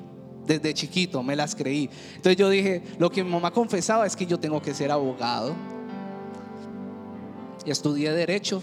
Desde 0.46 0.72
chiquito 0.72 1.20
me 1.24 1.34
las 1.34 1.56
creí. 1.56 1.90
Entonces 2.14 2.36
yo 2.36 2.48
dije, 2.48 2.84
lo 3.00 3.10
que 3.10 3.24
mi 3.24 3.30
mamá 3.30 3.50
confesaba 3.50 4.06
es 4.06 4.14
que 4.14 4.24
yo 4.24 4.38
tengo 4.38 4.62
que 4.62 4.72
ser 4.72 4.92
abogado 4.92 5.56
y 7.66 7.72
estudié 7.72 8.12
derecho. 8.12 8.62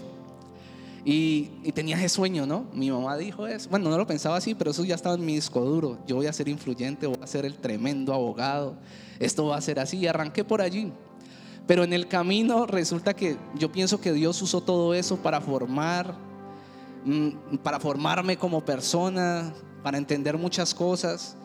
Y, 1.04 1.72
tenía 1.72 1.96
ese 1.96 2.08
sueño, 2.08 2.46
¿no? 2.46 2.66
Mi 2.72 2.90
mamá 2.90 3.16
dijo 3.16 3.46
eso. 3.46 3.68
Bueno, 3.70 3.88
no 3.90 3.96
lo 3.96 4.06
pensaba 4.06 4.36
así, 4.36 4.54
pero 4.54 4.70
eso 4.72 4.84
ya 4.84 4.94
estaba 4.94 5.14
en 5.14 5.24
mi 5.24 5.34
disco 5.34 5.60
duro. 5.60 5.98
Yo 6.06 6.16
voy 6.16 6.26
a 6.26 6.32
ser 6.32 6.48
influyente, 6.48 7.06
voy 7.06 7.18
a 7.22 7.26
ser 7.26 7.44
el 7.44 7.54
tremendo 7.54 8.12
abogado. 8.12 8.76
Esto 9.18 9.46
va 9.46 9.56
a 9.56 9.60
ser 9.60 9.78
así. 9.78 9.98
Y 9.98 10.06
arranqué 10.06 10.44
por 10.44 10.60
allí. 10.60 10.92
Pero 11.66 11.84
en 11.84 11.92
el 11.92 12.08
camino 12.08 12.66
resulta 12.66 13.14
que 13.14 13.36
yo 13.56 13.70
pienso 13.70 14.00
que 14.00 14.12
Dios 14.12 14.40
usó 14.42 14.62
todo 14.62 14.94
eso 14.94 15.18
para 15.18 15.40
formar, 15.40 16.14
mm, 17.04 17.58
para 17.62 17.78
formarme 17.78 18.36
como 18.36 18.64
persona, 18.64 19.52
para 19.82 19.98
entender 19.98 20.36
muchas 20.38 20.74
cosas. 20.74 21.36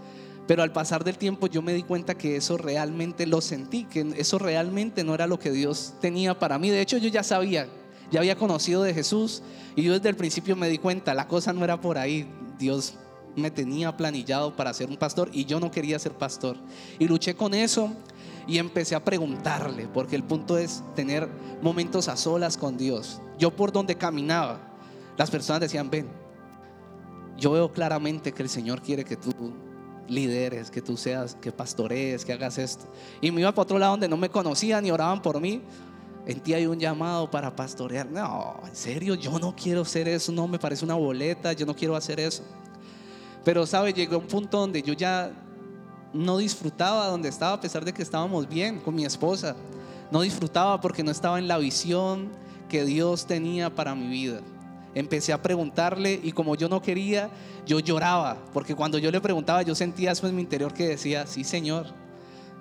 Pero 0.47 0.63
al 0.63 0.71
pasar 0.71 1.03
del 1.03 1.17
tiempo 1.17 1.47
yo 1.47 1.61
me 1.61 1.73
di 1.73 1.83
cuenta 1.83 2.15
que 2.15 2.35
eso 2.35 2.57
realmente 2.57 3.25
lo 3.27 3.39
sentí, 3.39 3.85
que 3.85 4.13
eso 4.17 4.39
realmente 4.39 5.03
no 5.03 5.13
era 5.13 5.27
lo 5.27 5.39
que 5.39 5.51
Dios 5.51 5.93
tenía 6.01 6.37
para 6.37 6.57
mí. 6.57 6.69
De 6.69 6.81
hecho 6.81 6.97
yo 6.97 7.07
ya 7.07 7.23
sabía, 7.23 7.67
ya 8.13 8.19
había 8.19 8.37
conocido 8.37 8.83
de 8.83 8.93
Jesús 8.93 9.41
y 9.75 9.81
yo 9.81 9.93
desde 9.93 10.09
el 10.09 10.15
principio 10.15 10.55
me 10.55 10.69
di 10.69 10.77
cuenta, 10.77 11.15
la 11.15 11.27
cosa 11.27 11.51
no 11.51 11.63
era 11.63 11.81
por 11.81 11.97
ahí. 11.97 12.31
Dios 12.59 12.93
me 13.35 13.49
tenía 13.49 13.97
planillado 13.97 14.55
para 14.55 14.71
ser 14.71 14.87
un 14.89 14.97
pastor 14.97 15.31
y 15.33 15.45
yo 15.45 15.59
no 15.59 15.71
quería 15.71 15.97
ser 15.97 16.11
pastor. 16.11 16.55
Y 16.99 17.07
luché 17.07 17.33
con 17.35 17.55
eso 17.55 17.89
y 18.45 18.59
empecé 18.59 18.93
a 18.93 19.03
preguntarle, 19.03 19.87
porque 19.91 20.15
el 20.15 20.21
punto 20.21 20.59
es 20.59 20.83
tener 20.95 21.27
momentos 21.63 22.07
a 22.07 22.15
solas 22.15 22.55
con 22.55 22.77
Dios. 22.77 23.19
Yo 23.39 23.55
por 23.55 23.71
donde 23.71 23.95
caminaba, 23.95 24.59
las 25.17 25.31
personas 25.31 25.61
decían, 25.61 25.89
ven, 25.89 26.07
yo 27.39 27.53
veo 27.53 27.73
claramente 27.73 28.31
que 28.31 28.43
el 28.43 28.49
Señor 28.49 28.83
quiere 28.83 29.03
que 29.03 29.17
tú 29.17 29.33
lideres, 30.07 30.69
que 30.69 30.83
tú 30.83 30.97
seas, 30.97 31.33
que 31.41 31.51
pastorees, 31.51 32.25
que 32.25 32.33
hagas 32.33 32.59
esto. 32.59 32.85
Y 33.21 33.31
me 33.31 33.41
iba 33.41 33.51
para 33.53 33.63
otro 33.63 33.79
lado 33.79 33.93
donde 33.93 34.07
no 34.07 34.17
me 34.17 34.29
conocían 34.29 34.85
y 34.85 34.91
oraban 34.91 35.19
por 35.19 35.41
mí. 35.41 35.63
En 36.25 36.39
ti 36.39 36.53
hay 36.53 36.65
un 36.65 36.79
llamado 36.79 37.29
para 37.29 37.55
pastorear. 37.55 38.09
No, 38.09 38.61
en 38.67 38.75
serio, 38.75 39.15
yo 39.15 39.37
no 39.39 39.55
quiero 39.55 39.81
hacer 39.81 40.07
eso, 40.07 40.31
no 40.31 40.47
me 40.47 40.59
parece 40.59 40.85
una 40.85 40.95
boleta, 40.95 41.53
yo 41.53 41.65
no 41.65 41.75
quiero 41.75 41.95
hacer 41.95 42.19
eso. 42.19 42.43
Pero, 43.43 43.65
¿sabe? 43.65 43.93
Llegó 43.93 44.17
un 44.17 44.27
punto 44.27 44.59
donde 44.59 44.81
yo 44.81 44.93
ya 44.93 45.31
no 46.13 46.37
disfrutaba 46.37 47.07
donde 47.07 47.29
estaba, 47.29 47.53
a 47.53 47.61
pesar 47.61 47.83
de 47.83 47.93
que 47.93 48.01
estábamos 48.01 48.47
bien 48.47 48.79
con 48.79 48.95
mi 48.95 49.03
esposa. 49.03 49.55
No 50.11 50.21
disfrutaba 50.21 50.79
porque 50.79 51.03
no 51.03 51.11
estaba 51.11 51.39
en 51.39 51.47
la 51.47 51.57
visión 51.57 52.29
que 52.69 52.85
Dios 52.85 53.25
tenía 53.25 53.73
para 53.73 53.95
mi 53.95 54.07
vida 54.07 54.41
empecé 54.95 55.33
a 55.33 55.41
preguntarle 55.41 56.19
y 56.21 56.31
como 56.31 56.55
yo 56.55 56.69
no 56.69 56.81
quería, 56.81 57.29
yo 57.65 57.79
lloraba, 57.79 58.37
porque 58.53 58.75
cuando 58.75 58.97
yo 58.97 59.11
le 59.11 59.21
preguntaba 59.21 59.61
yo 59.61 59.75
sentía 59.75 60.11
eso 60.11 60.27
en 60.27 60.35
mi 60.35 60.41
interior 60.41 60.73
que 60.73 60.89
decía, 60.89 61.25
sí 61.25 61.43
Señor, 61.43 61.87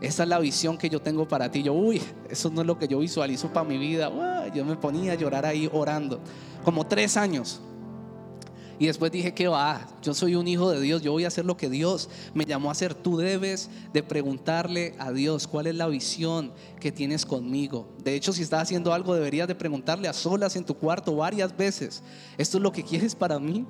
esa 0.03 0.25
es 0.25 0.29
la 0.29 0.41
visión 0.41 0.77
que 0.77 0.91
yo 0.91 1.01
tengo 1.01 1.29
para 1.29 1.49
ti. 1.51 1.63
Yo, 1.63 1.73
uy, 1.73 2.03
eso 2.29 2.51
no 2.51 2.63
es 2.63 2.67
lo 2.67 2.77
que 2.77 2.89
yo 2.89 2.99
visualizo 2.99 3.53
para 3.53 3.69
mi 3.69 3.79
vida. 3.79 4.11
yo 4.53 4.65
me 4.65 4.75
ponía 4.75 5.13
a 5.13 5.15
llorar 5.15 5.47
ahí 5.47 5.71
orando, 5.73 6.21
como 6.65 6.85
tres 6.85 7.17
años. 7.17 7.61
Y 8.81 8.87
después 8.87 9.13
dije 9.13 9.33
que 9.33 9.47
va, 9.47 9.87
yo 10.03 10.13
soy 10.13 10.35
un 10.35 10.49
hijo 10.49 10.69
de 10.73 10.81
Dios, 10.81 11.03
yo 11.03 11.13
voy 11.13 11.23
a 11.25 11.29
hacer 11.29 11.45
lo 11.45 11.57
que 11.57 11.71
Dios 11.71 12.11
me 12.35 12.45
llamó 12.45 12.69
a 12.69 12.73
hacer. 12.73 12.95
Tú 12.95 13.17
debes 13.17 13.71
de 13.93 14.03
preguntarle 14.03 14.97
a 14.99 15.13
Dios 15.13 15.47
cuál 15.47 15.69
es 15.69 15.77
la 15.77 15.87
visión 15.87 16.53
que 16.81 16.91
tienes 16.91 17.25
conmigo. 17.25 17.87
De 18.03 18.17
hecho, 18.17 18.33
si 18.33 18.43
estás 18.43 18.63
haciendo 18.63 18.93
algo, 18.93 19.15
deberías 19.15 19.47
de 19.47 19.55
preguntarle 19.55 20.09
a 20.09 20.13
solas 20.13 20.57
en 20.57 20.65
tu 20.65 20.75
cuarto 20.75 21.15
varias 21.15 21.57
veces, 21.57 22.03
¿esto 22.37 22.57
es 22.57 22.63
lo 22.63 22.73
que 22.73 22.83
quieres 22.83 23.15
para 23.15 23.39
mí? 23.39 23.67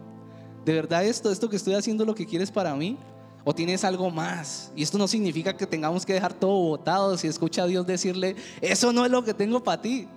¿De 0.64 0.72
verdad 0.72 1.04
esto, 1.04 1.30
esto 1.30 1.50
que 1.50 1.56
estoy 1.56 1.74
haciendo 1.74 2.06
lo 2.06 2.14
que 2.14 2.24
quieres 2.24 2.50
para 2.50 2.74
mí? 2.74 2.96
¿O 3.44 3.55
tienes 3.55 3.85
algo 3.85 4.11
más? 4.11 4.70
Y 4.76 4.83
esto 4.83 4.98
no 4.98 5.09
significa 5.09 5.57
que 5.57 5.66
tengamos 5.66 6.07
que 6.07 6.12
dejar 6.12 6.33
todo 6.33 6.52
botado 6.52 7.18
si 7.18 7.26
escucha 7.26 7.64
a 7.64 7.66
Dios 7.66 7.87
decirle, 7.87 8.37
eso 8.61 8.92
no 8.92 9.05
es 9.05 9.11
lo 9.11 9.24
que 9.24 9.35
tengo 9.35 9.62
para 9.62 9.83
ti 9.83 10.09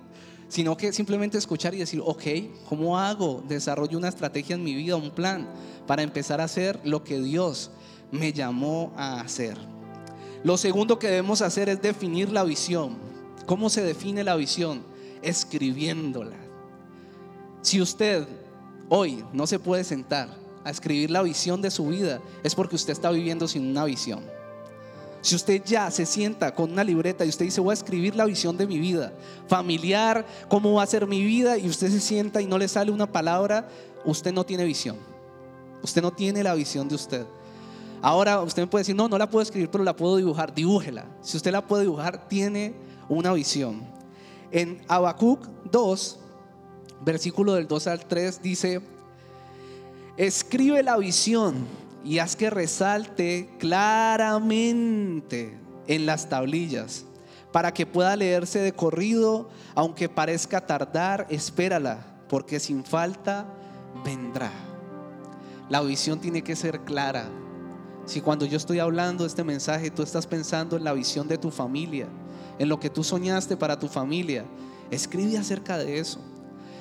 sino 0.48 0.76
que 0.76 0.92
simplemente 0.92 1.38
escuchar 1.38 1.74
y 1.74 1.78
decir, 1.78 2.00
ok, 2.04 2.22
¿cómo 2.68 2.98
hago? 2.98 3.42
Desarrollo 3.48 3.98
una 3.98 4.08
estrategia 4.08 4.54
en 4.54 4.64
mi 4.64 4.74
vida, 4.74 4.96
un 4.96 5.10
plan 5.10 5.48
para 5.86 6.02
empezar 6.02 6.40
a 6.40 6.44
hacer 6.44 6.78
lo 6.84 7.02
que 7.02 7.20
Dios 7.20 7.70
me 8.12 8.32
llamó 8.32 8.92
a 8.96 9.20
hacer. 9.20 9.56
Lo 10.44 10.56
segundo 10.56 10.98
que 10.98 11.08
debemos 11.08 11.42
hacer 11.42 11.68
es 11.68 11.82
definir 11.82 12.30
la 12.30 12.44
visión. 12.44 12.96
¿Cómo 13.46 13.68
se 13.68 13.82
define 13.82 14.22
la 14.22 14.36
visión? 14.36 14.84
Escribiéndola. 15.22 16.36
Si 17.62 17.80
usted 17.80 18.28
hoy 18.88 19.24
no 19.32 19.46
se 19.46 19.58
puede 19.58 19.82
sentar 19.82 20.28
a 20.66 20.70
escribir 20.70 21.12
la 21.12 21.22
visión 21.22 21.62
de 21.62 21.70
su 21.70 21.86
vida, 21.86 22.20
es 22.42 22.56
porque 22.56 22.74
usted 22.74 22.92
está 22.92 23.10
viviendo 23.12 23.46
sin 23.46 23.64
una 23.70 23.84
visión. 23.84 24.24
Si 25.20 25.36
usted 25.36 25.62
ya 25.64 25.90
se 25.92 26.04
sienta 26.06 26.52
con 26.54 26.72
una 26.72 26.82
libreta 26.82 27.24
y 27.24 27.28
usted 27.28 27.44
dice, 27.44 27.60
voy 27.60 27.70
a 27.70 27.74
escribir 27.74 28.16
la 28.16 28.24
visión 28.24 28.56
de 28.56 28.66
mi 28.66 28.80
vida, 28.80 29.12
familiar, 29.46 30.26
cómo 30.48 30.74
va 30.74 30.82
a 30.82 30.86
ser 30.86 31.06
mi 31.06 31.24
vida, 31.24 31.56
y 31.56 31.68
usted 31.68 31.88
se 31.88 32.00
sienta 32.00 32.40
y 32.40 32.46
no 32.46 32.58
le 32.58 32.66
sale 32.66 32.90
una 32.90 33.06
palabra, 33.06 33.68
usted 34.04 34.32
no 34.32 34.44
tiene 34.44 34.64
visión. 34.64 34.96
Usted 35.84 36.02
no 36.02 36.10
tiene 36.10 36.42
la 36.42 36.54
visión 36.54 36.88
de 36.88 36.96
usted. 36.96 37.26
Ahora 38.02 38.42
usted 38.42 38.62
me 38.62 38.66
puede 38.66 38.80
decir, 38.80 38.96
no, 38.96 39.08
no 39.08 39.18
la 39.18 39.30
puedo 39.30 39.44
escribir, 39.44 39.70
pero 39.70 39.84
la 39.84 39.94
puedo 39.94 40.16
dibujar. 40.16 40.52
Dibújela. 40.52 41.06
Si 41.22 41.36
usted 41.36 41.52
la 41.52 41.64
puede 41.64 41.84
dibujar, 41.84 42.28
tiene 42.28 42.74
una 43.08 43.32
visión. 43.32 43.84
En 44.50 44.82
Habacuc 44.88 45.46
2, 45.70 46.18
versículo 47.04 47.54
del 47.54 47.68
2 47.68 47.86
al 47.86 48.04
3, 48.04 48.42
dice, 48.42 48.95
escribe 50.16 50.82
la 50.82 50.96
visión 50.96 51.66
y 52.04 52.18
haz 52.18 52.36
que 52.36 52.50
resalte 52.50 53.50
claramente 53.58 55.58
en 55.86 56.06
las 56.06 56.28
tablillas 56.28 57.04
para 57.52 57.72
que 57.72 57.86
pueda 57.86 58.16
leerse 58.16 58.58
de 58.58 58.72
corrido, 58.72 59.48
aunque 59.74 60.08
parezca 60.08 60.66
tardar, 60.66 61.26
espérala, 61.30 62.04
porque 62.28 62.60
sin 62.60 62.84
falta 62.84 63.46
vendrá. 64.04 64.50
La 65.68 65.80
visión 65.80 66.20
tiene 66.20 66.42
que 66.42 66.54
ser 66.54 66.80
clara. 66.80 67.28
Si 68.04 68.20
cuando 68.20 68.44
yo 68.44 68.56
estoy 68.56 68.78
hablando 68.78 69.26
este 69.26 69.42
mensaje, 69.42 69.90
tú 69.90 70.02
estás 70.02 70.26
pensando 70.26 70.76
en 70.76 70.84
la 70.84 70.92
visión 70.92 71.26
de 71.28 71.38
tu 71.38 71.50
familia, 71.50 72.06
en 72.58 72.68
lo 72.68 72.78
que 72.78 72.90
tú 72.90 73.02
soñaste 73.02 73.56
para 73.56 73.78
tu 73.78 73.88
familia, 73.88 74.44
escribe 74.90 75.38
acerca 75.38 75.78
de 75.78 75.98
eso. 75.98 76.20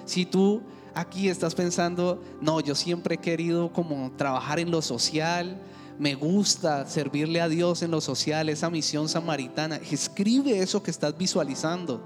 Si 0.05 0.25
tú 0.25 0.61
aquí 0.95 1.29
estás 1.29 1.53
pensando, 1.53 2.23
no, 2.41 2.61
yo 2.61 2.73
siempre 2.73 3.15
he 3.15 3.17
querido 3.19 3.71
como 3.71 4.11
trabajar 4.17 4.59
en 4.59 4.71
lo 4.71 4.81
social, 4.81 5.61
me 5.99 6.15
gusta 6.15 6.87
servirle 6.87 7.41
a 7.41 7.49
Dios 7.49 7.83
en 7.83 7.91
lo 7.91 8.01
social, 8.01 8.49
esa 8.49 8.69
misión 8.69 9.07
samaritana. 9.07 9.75
Escribe 9.91 10.59
eso 10.59 10.81
que 10.81 10.91
estás 10.91 11.17
visualizando. 11.17 12.01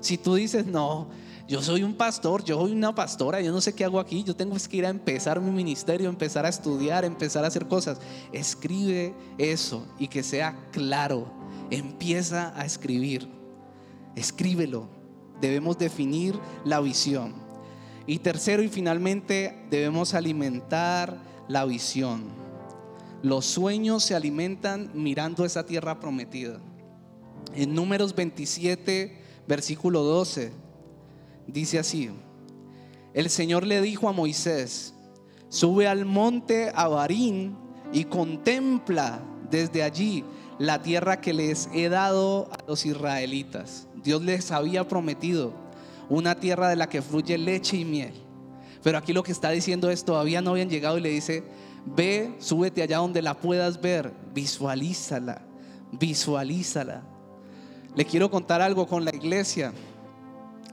Si 0.00 0.18
tú 0.18 0.34
dices, 0.34 0.66
no, 0.66 1.08
yo 1.48 1.62
soy 1.62 1.82
un 1.82 1.94
pastor, 1.94 2.42
yo 2.44 2.58
soy 2.58 2.72
una 2.72 2.94
pastora, 2.94 3.40
yo 3.40 3.52
no 3.52 3.60
sé 3.60 3.74
qué 3.74 3.84
hago 3.84 4.00
aquí, 4.00 4.22
yo 4.22 4.34
tengo 4.34 4.56
que 4.56 4.76
ir 4.76 4.86
a 4.86 4.90
empezar 4.90 5.40
mi 5.40 5.50
ministerio, 5.50 6.08
empezar 6.08 6.46
a 6.46 6.48
estudiar, 6.48 7.04
empezar 7.04 7.44
a 7.44 7.48
hacer 7.48 7.66
cosas. 7.66 7.98
Escribe 8.32 9.14
eso 9.36 9.86
y 9.98 10.08
que 10.08 10.22
sea 10.22 10.68
claro. 10.72 11.30
Empieza 11.70 12.58
a 12.58 12.64
escribir. 12.64 13.28
Escríbelo. 14.16 14.88
Debemos 15.40 15.76
definir 15.76 16.38
la 16.64 16.80
visión. 16.80 17.43
Y 18.06 18.18
tercero 18.18 18.62
y 18.62 18.68
finalmente 18.68 19.56
debemos 19.70 20.14
alimentar 20.14 21.16
la 21.48 21.64
visión. 21.64 22.24
Los 23.22 23.46
sueños 23.46 24.04
se 24.04 24.14
alimentan 24.14 24.90
mirando 24.92 25.44
esa 25.44 25.64
tierra 25.64 25.98
prometida. 25.98 26.60
En 27.54 27.74
números 27.74 28.14
27, 28.14 29.16
versículo 29.46 30.02
12, 30.02 30.52
dice 31.46 31.78
así, 31.78 32.10
el 33.14 33.30
Señor 33.30 33.66
le 33.66 33.80
dijo 33.80 34.08
a 34.08 34.12
Moisés, 34.12 34.92
sube 35.48 35.88
al 35.88 36.04
monte 36.04 36.72
Abarín 36.74 37.56
y 37.92 38.04
contempla 38.04 39.22
desde 39.50 39.82
allí 39.82 40.24
la 40.58 40.82
tierra 40.82 41.20
que 41.20 41.32
les 41.32 41.68
he 41.72 41.88
dado 41.88 42.50
a 42.52 42.58
los 42.68 42.84
israelitas. 42.84 43.86
Dios 44.02 44.22
les 44.22 44.50
había 44.50 44.86
prometido 44.86 45.63
una 46.08 46.34
tierra 46.34 46.68
de 46.68 46.76
la 46.76 46.88
que 46.88 47.02
fluye 47.02 47.38
leche 47.38 47.76
y 47.76 47.84
miel. 47.84 48.12
Pero 48.82 48.98
aquí 48.98 49.12
lo 49.12 49.22
que 49.22 49.32
está 49.32 49.50
diciendo 49.50 49.90
es, 49.90 50.04
todavía 50.04 50.42
no 50.42 50.50
habían 50.50 50.68
llegado 50.68 50.98
y 50.98 51.00
le 51.00 51.08
dice, 51.08 51.42
ve, 51.86 52.34
súbete 52.38 52.82
allá 52.82 52.98
donde 52.98 53.22
la 53.22 53.34
puedas 53.34 53.80
ver, 53.80 54.12
visualízala, 54.34 55.42
visualízala. 55.92 57.02
Le 57.96 58.04
quiero 58.04 58.30
contar 58.30 58.60
algo 58.60 58.86
con 58.86 59.04
la 59.04 59.14
iglesia, 59.14 59.72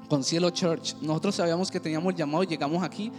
con 0.09 0.23
Cielo 0.23 0.49
Church. 0.49 0.95
Nosotros 1.01 1.35
sabíamos 1.35 1.71
que 1.71 1.79
teníamos 1.79 2.15
llamado, 2.15 2.43
llegamos 2.43 2.83
aquí, 2.83 3.11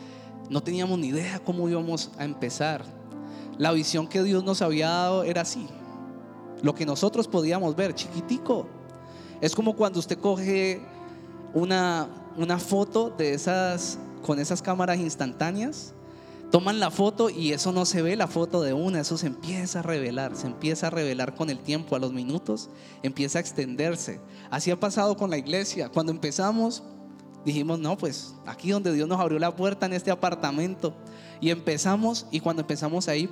no 0.50 0.62
teníamos 0.62 0.98
ni 0.98 1.08
idea 1.08 1.38
cómo 1.38 1.68
íbamos 1.68 2.10
a 2.18 2.24
empezar. 2.24 2.84
La 3.56 3.72
visión 3.72 4.06
que 4.06 4.22
Dios 4.22 4.44
nos 4.44 4.60
había 4.60 4.88
dado 4.88 5.24
era 5.24 5.42
así, 5.42 5.66
lo 6.62 6.74
que 6.74 6.84
nosotros 6.84 7.28
podíamos 7.28 7.74
ver, 7.76 7.94
chiquitico. 7.94 8.66
Es 9.40 9.54
como 9.54 9.74
cuando 9.74 9.98
usted 10.00 10.18
coge 10.18 10.80
una, 11.54 12.08
una 12.36 12.58
foto 12.58 13.10
de 13.10 13.34
esas, 13.34 13.98
con 14.24 14.38
esas 14.38 14.62
cámaras 14.62 14.98
instantáneas, 14.98 15.92
toman 16.52 16.80
la 16.80 16.90
foto 16.90 17.30
y 17.30 17.52
eso 17.52 17.72
no 17.72 17.86
se 17.86 18.02
ve 18.02 18.14
la 18.14 18.28
foto 18.28 18.60
de 18.60 18.74
una, 18.74 19.00
eso 19.00 19.16
se 19.16 19.26
empieza 19.26 19.78
a 19.78 19.82
revelar, 19.82 20.36
se 20.36 20.46
empieza 20.46 20.88
a 20.88 20.90
revelar 20.90 21.34
con 21.34 21.48
el 21.48 21.58
tiempo, 21.58 21.96
a 21.96 21.98
los 21.98 22.12
minutos, 22.12 22.68
empieza 23.02 23.38
a 23.38 23.40
extenderse. 23.40 24.20
Así 24.50 24.70
ha 24.70 24.78
pasado 24.78 25.16
con 25.16 25.30
la 25.30 25.38
iglesia. 25.38 25.88
Cuando 25.88 26.12
empezamos, 26.12 26.82
dijimos, 27.46 27.78
no, 27.78 27.96
pues 27.96 28.34
aquí 28.46 28.70
donde 28.70 28.92
Dios 28.92 29.08
nos 29.08 29.18
abrió 29.18 29.38
la 29.38 29.56
puerta 29.56 29.86
en 29.86 29.94
este 29.94 30.10
apartamento. 30.10 30.94
Y 31.40 31.48
empezamos, 31.48 32.26
y 32.30 32.40
cuando 32.40 32.60
empezamos 32.60 33.08
ahí, 33.08 33.30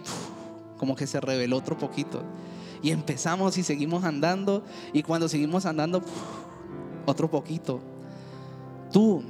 como 0.78 0.96
que 0.96 1.06
se 1.06 1.20
reveló 1.20 1.58
otro 1.58 1.76
poquito. 1.76 2.22
Y 2.82 2.90
empezamos 2.90 3.58
y 3.58 3.62
seguimos 3.62 4.04
andando, 4.04 4.64
y 4.94 5.02
cuando 5.02 5.28
seguimos 5.28 5.66
andando, 5.66 6.02
otro 7.04 7.30
poquito. 7.30 7.80
Tú 8.92 9.22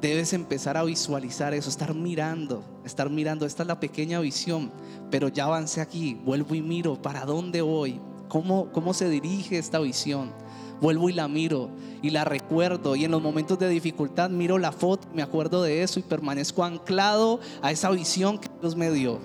debes 0.00 0.32
empezar 0.32 0.76
a 0.76 0.84
visualizar 0.84 1.54
eso, 1.54 1.70
estar 1.70 1.94
mirando, 1.94 2.64
estar 2.84 3.08
mirando, 3.08 3.46
esta 3.46 3.62
es 3.62 3.66
la 3.66 3.80
pequeña 3.80 4.20
visión, 4.20 4.72
pero 5.10 5.28
ya 5.28 5.44
avancé 5.44 5.80
aquí, 5.80 6.14
vuelvo 6.14 6.54
y 6.54 6.62
miro, 6.62 7.00
¿para 7.00 7.24
dónde 7.24 7.62
voy? 7.62 8.00
¿Cómo, 8.28 8.70
cómo 8.72 8.92
se 8.92 9.08
dirige 9.08 9.56
esta 9.56 9.78
visión? 9.78 10.32
Vuelvo 10.80 11.08
y 11.08 11.12
la 11.12 11.28
miro 11.28 11.70
y 12.02 12.10
la 12.10 12.24
recuerdo 12.24 12.96
y 12.96 13.04
en 13.04 13.12
los 13.12 13.22
momentos 13.22 13.58
de 13.58 13.68
dificultad 13.68 14.28
miro 14.28 14.58
la 14.58 14.72
foto, 14.72 15.08
me 15.14 15.22
acuerdo 15.22 15.62
de 15.62 15.82
eso 15.82 16.00
y 16.00 16.02
permanezco 16.02 16.64
anclado 16.64 17.40
a 17.62 17.70
esa 17.70 17.90
visión 17.90 18.38
que 18.38 18.50
Dios 18.60 18.76
me 18.76 18.90
dio. 18.90 19.20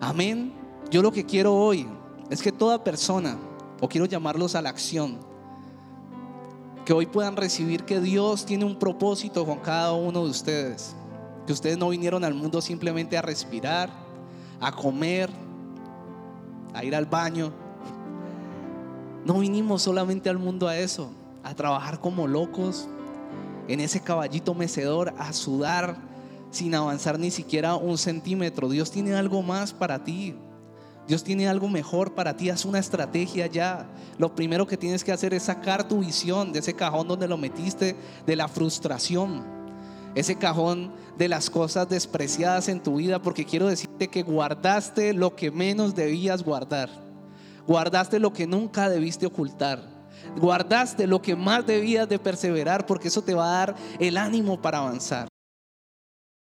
Amén. 0.00 0.52
Yo 0.90 1.02
lo 1.02 1.12
que 1.12 1.24
quiero 1.24 1.54
hoy 1.54 1.86
es 2.30 2.42
que 2.42 2.50
toda 2.50 2.82
persona, 2.82 3.38
o 3.80 3.88
quiero 3.88 4.06
llamarlos 4.06 4.54
a 4.54 4.62
la 4.62 4.70
acción, 4.70 5.18
que 6.84 6.92
hoy 6.92 7.06
puedan 7.06 7.36
recibir 7.36 7.84
que 7.84 8.00
Dios 8.00 8.44
tiene 8.44 8.64
un 8.64 8.78
propósito 8.78 9.46
con 9.46 9.58
cada 9.60 9.92
uno 9.92 10.24
de 10.24 10.30
ustedes. 10.30 10.94
Que 11.46 11.52
ustedes 11.52 11.78
no 11.78 11.88
vinieron 11.88 12.24
al 12.24 12.34
mundo 12.34 12.60
simplemente 12.60 13.16
a 13.16 13.22
respirar, 13.22 13.90
a 14.60 14.72
comer, 14.72 15.30
a 16.74 16.84
ir 16.84 16.94
al 16.94 17.06
baño. 17.06 17.52
No 19.24 19.38
vinimos 19.38 19.82
solamente 19.82 20.28
al 20.28 20.38
mundo 20.38 20.66
a 20.66 20.76
eso, 20.76 21.10
a 21.44 21.54
trabajar 21.54 22.00
como 22.00 22.26
locos 22.26 22.88
en 23.68 23.80
ese 23.80 24.00
caballito 24.00 24.54
mecedor, 24.54 25.14
a 25.18 25.32
sudar 25.32 25.96
sin 26.50 26.74
avanzar 26.74 27.18
ni 27.18 27.30
siquiera 27.30 27.76
un 27.76 27.96
centímetro. 27.96 28.68
Dios 28.68 28.90
tiene 28.90 29.14
algo 29.14 29.42
más 29.42 29.72
para 29.72 30.02
ti. 30.02 30.34
Dios 31.06 31.24
tiene 31.24 31.48
algo 31.48 31.68
mejor 31.68 32.14
para 32.14 32.36
ti, 32.36 32.48
haz 32.50 32.64
una 32.64 32.78
estrategia 32.78 33.46
ya. 33.46 33.86
Lo 34.18 34.34
primero 34.34 34.66
que 34.66 34.76
tienes 34.76 35.02
que 35.02 35.12
hacer 35.12 35.34
es 35.34 35.44
sacar 35.44 35.88
tu 35.88 36.00
visión 36.00 36.52
de 36.52 36.60
ese 36.60 36.74
cajón 36.74 37.08
donde 37.08 37.28
lo 37.28 37.36
metiste, 37.36 37.96
de 38.24 38.36
la 38.36 38.48
frustración, 38.48 39.44
ese 40.14 40.36
cajón 40.36 40.92
de 41.18 41.28
las 41.28 41.50
cosas 41.50 41.88
despreciadas 41.88 42.68
en 42.68 42.82
tu 42.82 42.96
vida, 42.96 43.20
porque 43.20 43.44
quiero 43.44 43.66
decirte 43.66 44.08
que 44.08 44.22
guardaste 44.22 45.12
lo 45.12 45.34
que 45.34 45.50
menos 45.50 45.94
debías 45.94 46.44
guardar, 46.44 46.88
guardaste 47.66 48.18
lo 48.18 48.32
que 48.32 48.46
nunca 48.46 48.88
debiste 48.88 49.26
ocultar. 49.26 49.90
Guardaste 50.36 51.06
lo 51.06 51.20
que 51.20 51.34
más 51.34 51.66
debías 51.66 52.08
de 52.08 52.18
perseverar 52.18 52.86
porque 52.86 53.08
eso 53.08 53.22
te 53.22 53.34
va 53.34 53.44
a 53.44 53.58
dar 53.58 53.74
el 53.98 54.16
ánimo 54.16 54.60
para 54.60 54.78
avanzar. 54.78 55.31